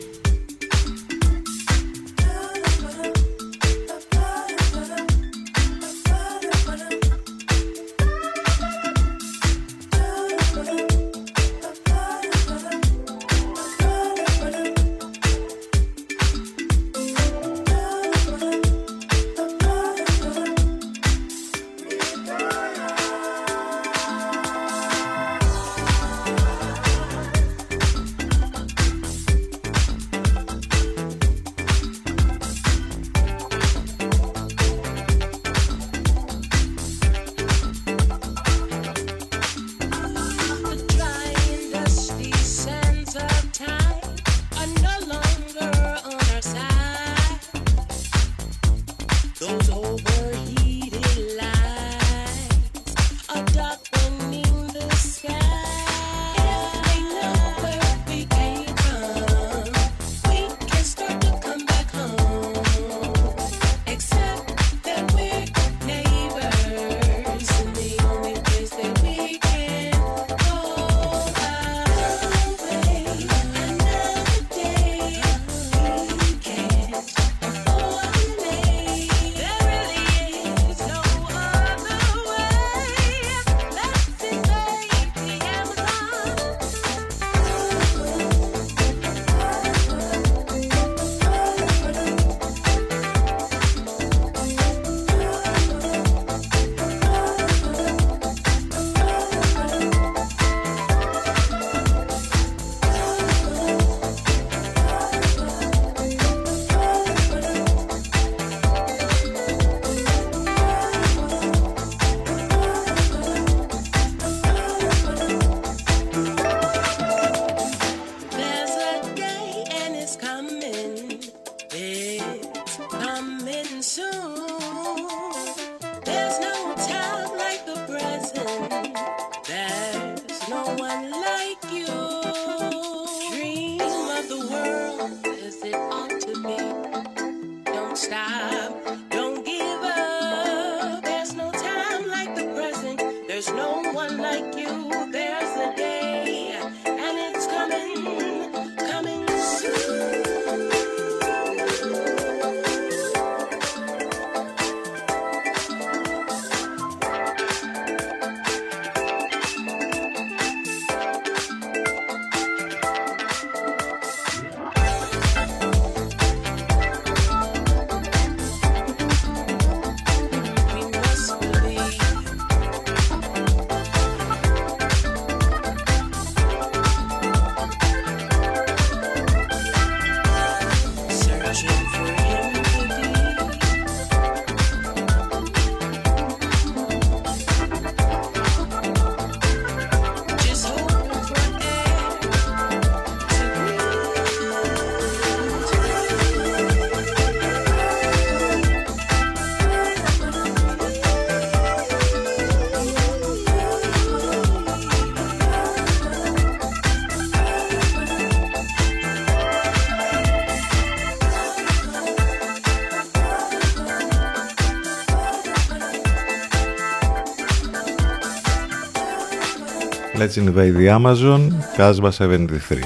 [220.31, 221.41] Let's invade the Amazon,
[221.77, 222.83] Casbah 73.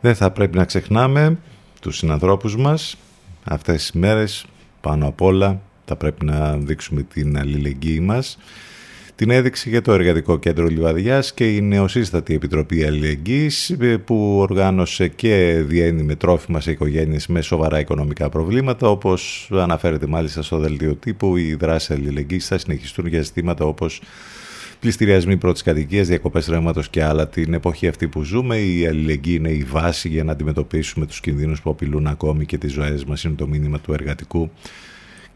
[0.00, 1.38] Δεν θα πρέπει να ξεχνάμε
[1.80, 2.96] τους συνανθρώπους μας
[3.44, 4.44] αυτές τις μέρες
[4.80, 8.38] πάνω απ' όλα θα πρέπει να δείξουμε την αλληλεγγύη μας
[9.20, 15.08] την έδειξε για το Εργατικό Κέντρο Λιβαδιάς και η νεοσύστατη Επιτροπή Αλληλεγγύης ε, που οργάνωσε
[15.08, 20.94] και διένει με τρόφιμα σε οικογένειες με σοβαρά οικονομικά προβλήματα όπως αναφέρεται μάλιστα στο δελτίο
[20.94, 24.02] τύπου οι δράσεις αλληλεγγύης θα συνεχιστούν για ζητήματα όπως
[24.80, 27.28] πληστηριασμοί πρώτης κατοικίας, διακοπές ρεύματος και άλλα.
[27.28, 31.60] Την εποχή αυτή που ζούμε, η αλληλεγγύη είναι η βάση για να αντιμετωπίσουμε τους κινδύνους
[31.60, 33.24] που απειλούν ακόμη και τις ζωές μας.
[33.24, 34.50] Είναι το μήνυμα του εργατικού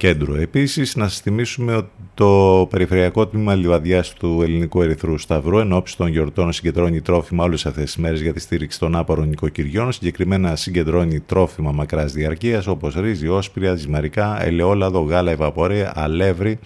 [0.05, 0.35] κέντρου.
[0.35, 5.97] Επίσης, να σας θυμίσουμε ότι το Περιφερειακό Τμήμα Λιβαδιάς του Ελληνικού Ερυθρού Σταυρού εν ώψη
[5.97, 9.93] των γιορτών συγκεντρώνει τρόφιμα όλες αυτές τις μέρες για τη στήριξη των άπορων νοικοκυριών.
[9.93, 16.59] Συγκεκριμένα συγκεντρώνει τρόφιμα μακράς διαρκείας όπως ρύζι, όσπρια, ζυμαρικά, ελαιόλαδο, γάλα, ευαπορία, αλεύρι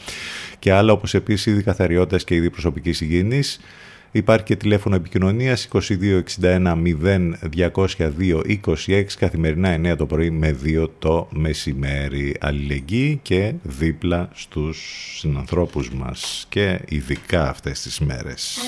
[0.59, 3.61] και άλλα όπως επίσης είδη καθαριότητας και είδη προσωπικής υγιεινής.
[4.19, 12.35] Υπάρχει και τηλέφωνο επικοινωνίας 2261 0202 26 καθημερινά 9 το πρωί με 2 το μεσημέρι.
[12.41, 14.79] Αλληλεγγύη και δίπλα στους
[15.19, 18.59] συνανθρώπους μας και ειδικά αυτές τις μέρες.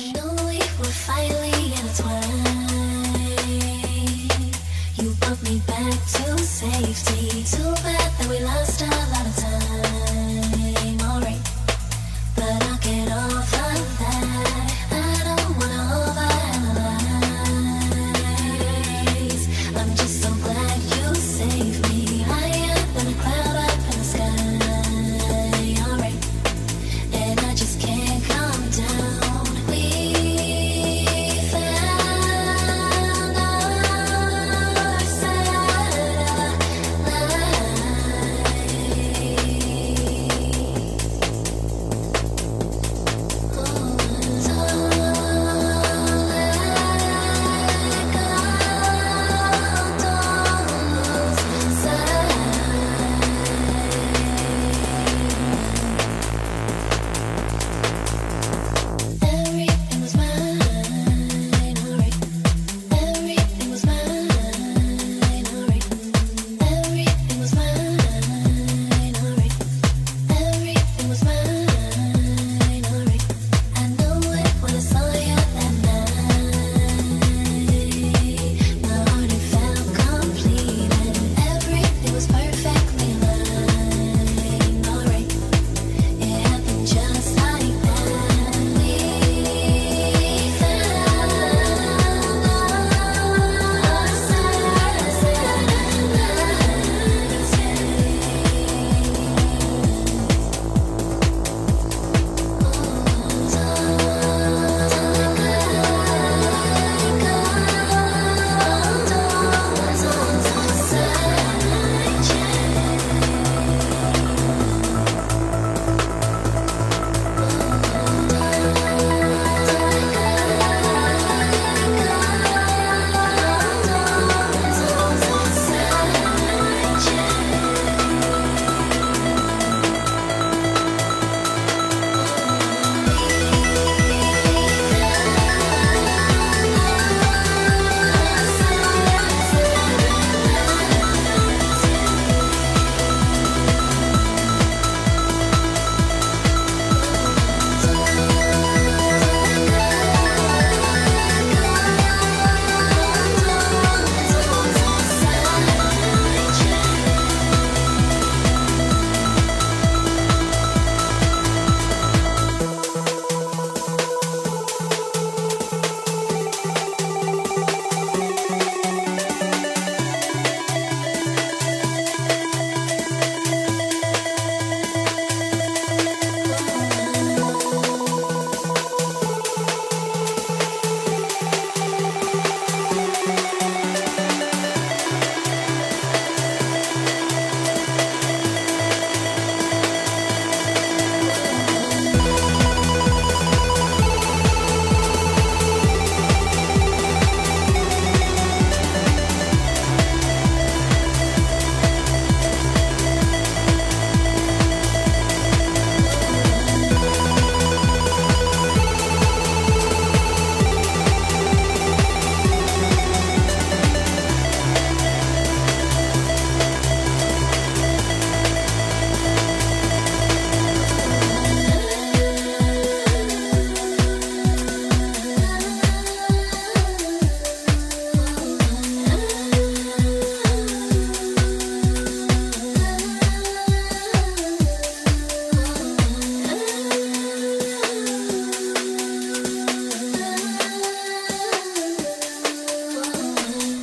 [8.83, 9.20] I'm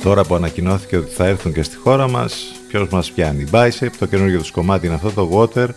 [0.08, 3.44] Τώρα που ανακοινώθηκε ότι θα έρθουν και στη χώρα μας, ποιος μας πιάνει.
[3.50, 5.68] Bicep, το καινούργιο τους κομμάτι είναι αυτό, το Water.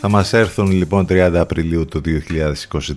[0.00, 2.00] Θα μας έρθουν λοιπόν 30 Απριλίου του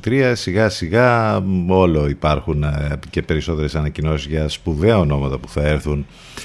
[0.05, 0.31] 2023.
[0.35, 6.05] Σιγά σιγά όλο υπάρχουν ε, και περισσότερες ανακοινώσεις για σπουδαία ονόματα που θα έρθουν
[6.35, 6.41] τη-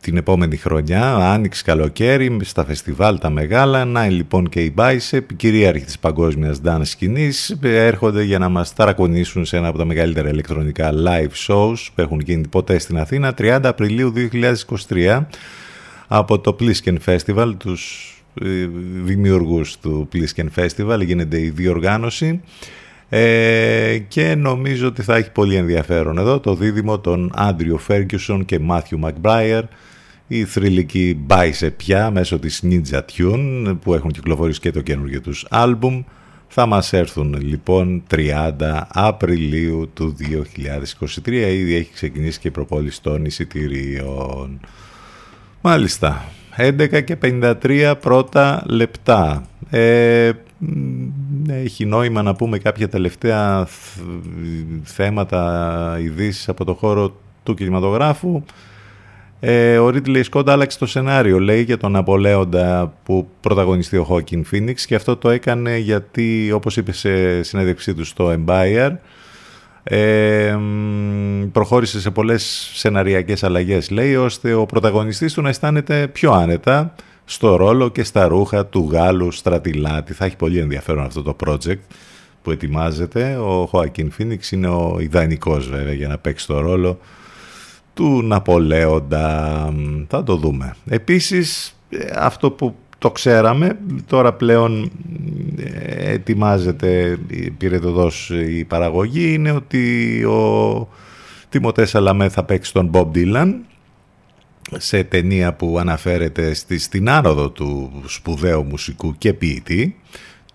[0.00, 3.84] την επόμενη χρονιά, άνοιξη καλοκαίρι, στα φεστιβάλ τα μεγάλα.
[3.84, 8.74] Να λοιπόν και η Bicep, η κυρίαρχη της παγκόσμιας dance σκηνής, έρχονται για να μας
[8.74, 13.34] ταρακονίσουν σε ένα από τα μεγαλύτερα ηλεκτρονικά live shows που έχουν γίνει ποτέ στην Αθήνα,
[13.38, 14.12] 30 Απριλίου
[14.88, 15.26] 2023,
[16.06, 18.10] από το Plisken Festival, τους
[18.42, 18.68] ε,
[19.04, 22.40] δημιουργούς του Plisken Festival, γίνεται η διοργάνωση.
[23.08, 28.58] Ε, και νομίζω ότι θα έχει πολύ ενδιαφέρον εδώ το δίδυμο των Άντριο Φέργκιουσον και
[28.58, 29.64] Μάθιου Μακμπράιερ
[30.26, 35.46] η θρηλυκή Bicep πια μέσω της Ninja Tune που έχουν κυκλοφορήσει και το καινούργιο τους
[35.50, 36.02] άλμπουμ.
[36.48, 38.50] Θα μας έρθουν λοιπόν 30
[38.88, 40.16] Απριλίου του
[41.24, 44.60] 2023 ήδη έχει ξεκινήσει και η προπόληση των εισιτηρίων.
[45.60, 46.24] Μάλιστα.
[46.56, 49.46] 11 και 53 πρώτα λεπτά.
[49.70, 50.45] Ε, μ,
[51.48, 54.00] έχει νόημα να πούμε κάποια τελευταία θ-
[54.82, 58.42] θέματα ειδήσεις από το χώρο του κινηματογράφου.
[59.40, 64.44] Ε, ο Ρίτλεϊ Σκόντα άλλαξε το σενάριο, λέει, για τον Απολέοντα που πρωταγωνιστεί ο Χόκκιν
[64.44, 68.90] Φίνιξ και αυτό το έκανε γιατί, όπως είπε σε συνέντευξή του στο Empire,
[69.82, 76.32] ε, μ, προχώρησε σε πολλές σεναριακές αλλαγές, λέει, ώστε ο πρωταγωνιστής του να αισθάνεται πιο
[76.32, 76.94] άνετα
[77.28, 80.12] στο ρόλο και στα ρούχα του Γάλλου στρατιλάτη.
[80.12, 81.78] Θα έχει πολύ ενδιαφέρον αυτό το project
[82.42, 83.36] που ετοιμάζεται.
[83.36, 86.98] Ο Χόακιν Φίνιξ είναι ο ιδανικός βέβαια για να παίξει το ρόλο
[87.94, 89.74] του Ναπολέοντα.
[90.08, 90.74] Θα το δούμε.
[90.88, 94.90] Επίσης, ε, αυτό που το ξέραμε, τώρα πλέον
[95.56, 100.88] ε, ετοιμάζεται, ε, πήρε το δός η παραγωγή, είναι ότι ο
[101.48, 103.54] Τιμωτές Σαλαμέ θα παίξει τον Bob Dylan
[104.72, 109.96] σε ταινία που αναφέρεται στη, στην άνοδο του σπουδαίου μουσικού και ποιητή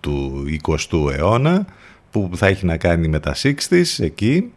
[0.00, 1.66] του 20ου αιώνα
[2.10, 4.52] που θα έχει να κάνει με τα 60's εκεί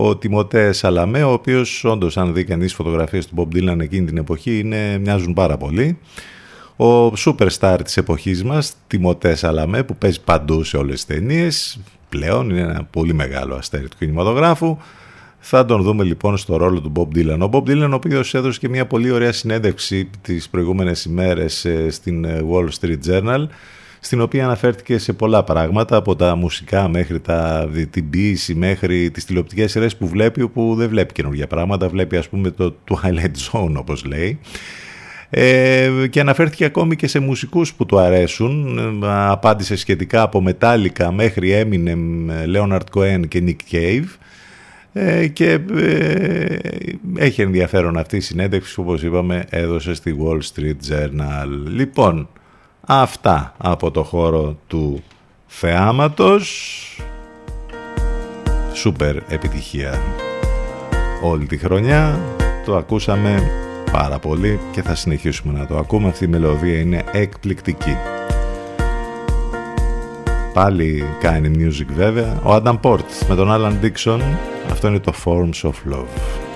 [0.00, 4.16] ο Τιμωτέ Σαλαμέ, ο οποίος όντως αν δει κανείς φωτογραφίες του Bob Dylan εκείνη την
[4.16, 5.98] εποχή είναι, μοιάζουν πάρα πολύ.
[6.76, 12.50] Ο superstar της εποχής μας, Τιμωτέ Σαλαμέ, που παίζει παντού σε όλες τις ταινίες, πλέον
[12.50, 14.76] είναι ένα πολύ μεγάλο αστέρι του κινηματογράφου.
[15.50, 17.38] Θα τον δούμε λοιπόν στο ρόλο του Bob Dylan.
[17.40, 21.90] Ο Bob Dylan, ο οποίος έδωσε και μια πολύ ωραία συνέντευξη τις προηγούμενες ημέρες ε,
[21.90, 23.46] στην ε, Wall Street Journal,
[24.00, 29.24] στην οποία αναφέρθηκε σε πολλά πράγματα, από τα μουσικά μέχρι τα, την ποίηση, μέχρι τις
[29.24, 33.74] τηλεοπτικές σειρές που βλέπει, όπου δεν βλέπει καινούργια πράγματα, βλέπει ας πούμε το Twilight Zone
[33.76, 34.38] όπως λέει.
[35.30, 38.78] Ε, και αναφέρθηκε ακόμη και σε μουσικούς που του αρέσουν.
[39.02, 44.06] Ε, Απάντησε σχετικά από Metallica μέχρι Eminem, Leonard Cohen και Nick Cave.
[45.00, 46.56] Ε, και ε,
[47.16, 51.48] έχει ενδιαφέρον αυτή η συνέντευξη που όπως είπαμε έδωσε στη Wall Street Journal.
[51.66, 52.28] Λοιπόν,
[52.80, 55.02] αυτά από το χώρο του
[55.46, 56.82] θεάματος.
[58.72, 60.00] Σούπερ επιτυχία
[61.22, 62.18] όλη τη χρονιά.
[62.64, 63.50] Το ακούσαμε
[63.92, 66.08] πάρα πολύ και θα συνεχίσουμε να το ακούμε.
[66.08, 67.96] Αυτή η μελωδία είναι εκπληκτική.
[70.54, 72.40] Πάλι κάνει music βέβαια.
[72.44, 74.20] Ο Adam Port με τον Alan Dixon.
[74.70, 76.47] Αυτό είναι το Forms of Love.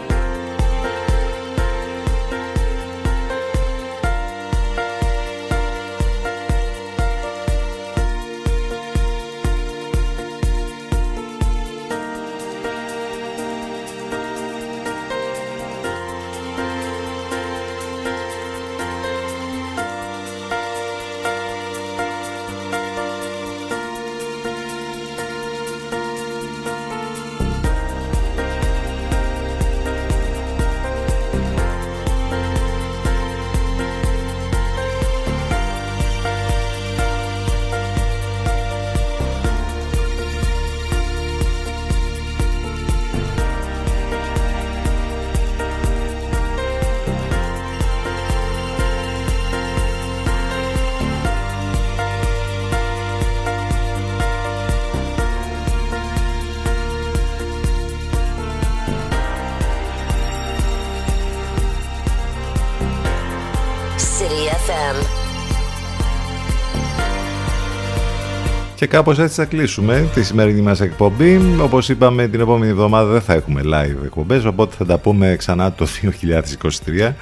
[68.93, 71.41] Κάπως έτσι θα κλείσουμε τη σημερινή μας εκπομπή.
[71.61, 75.73] Όπως είπαμε την επόμενη εβδομάδα δεν θα έχουμε live εκπομπές, οπότε θα τα πούμε ξανά
[75.73, 77.13] το 2023.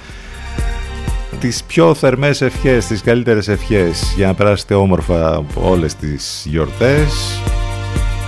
[1.40, 7.40] Τις πιο θερμές ευχές, τις καλύτερες ευχές για να περάσετε όμορφα όλες τις γιορτές,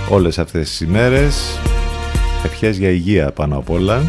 [0.09, 1.59] όλες αυτές τις ημέρες.
[2.45, 4.03] Ευχές για υγεία πάνω απ' όλα.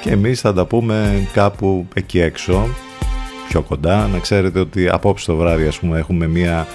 [0.00, 2.68] και εμείς θα τα πούμε κάπου εκεί έξω
[3.52, 4.08] πιο κοντά.
[4.12, 6.66] Να ξέρετε ότι απόψε το βράδυ ας πούμε έχουμε μια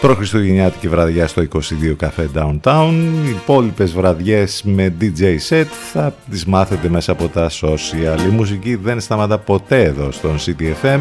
[0.00, 1.58] προχριστουγεννιάτικη βραδιά στο 22
[2.00, 2.92] Café Downtown.
[3.26, 8.20] Οι υπόλοιπες βραδιές με DJ set θα τις μάθετε μέσα από τα social.
[8.26, 11.00] Η μουσική δεν σταματά ποτέ εδώ στον CTFM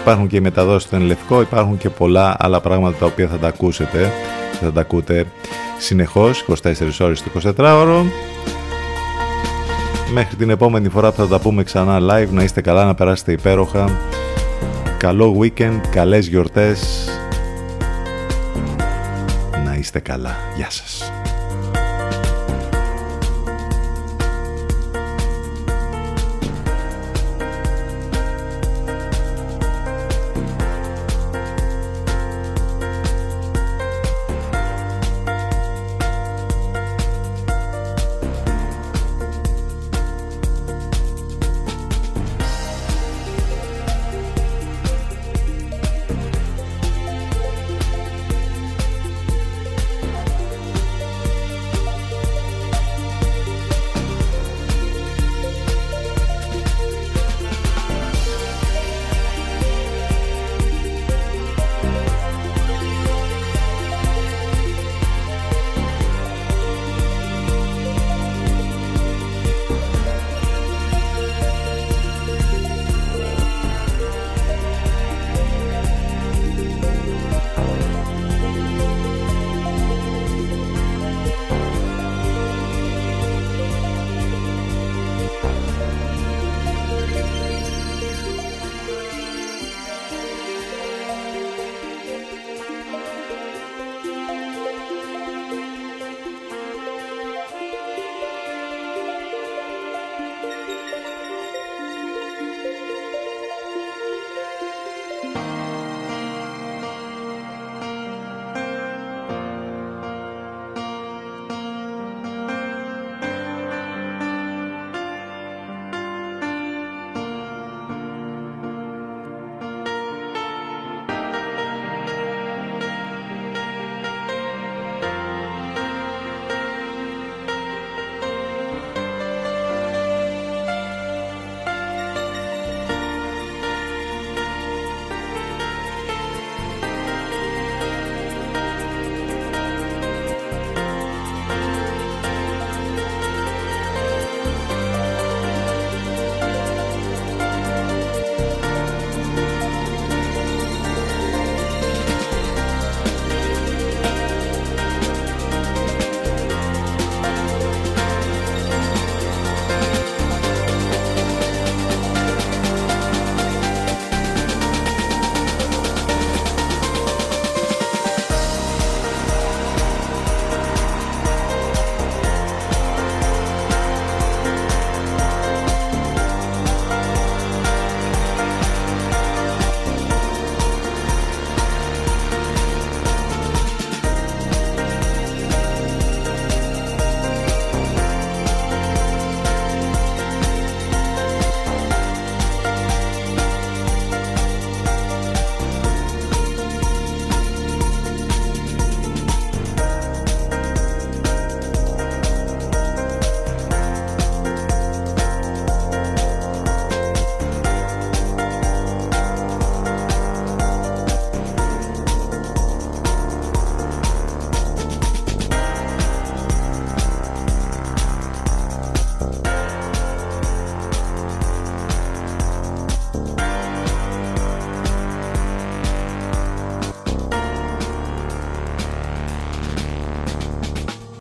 [0.00, 3.46] υπάρχουν και οι μεταδόσεις στον Λευκό υπάρχουν και πολλά άλλα πράγματα τα οποία θα τα
[3.46, 4.12] ακούσετε
[4.60, 5.26] θα τα ακούτε
[5.78, 8.04] συνεχώς 24 ώρες το 24ωρο
[10.12, 13.32] μέχρι την επόμενη φορά που θα τα πούμε ξανά live να είστε καλά να περάσετε
[13.32, 13.98] υπέροχα
[14.98, 17.08] καλό weekend, καλές γιορτές
[19.64, 20.36] να είστε καλά.
[20.56, 21.17] Γεια σας.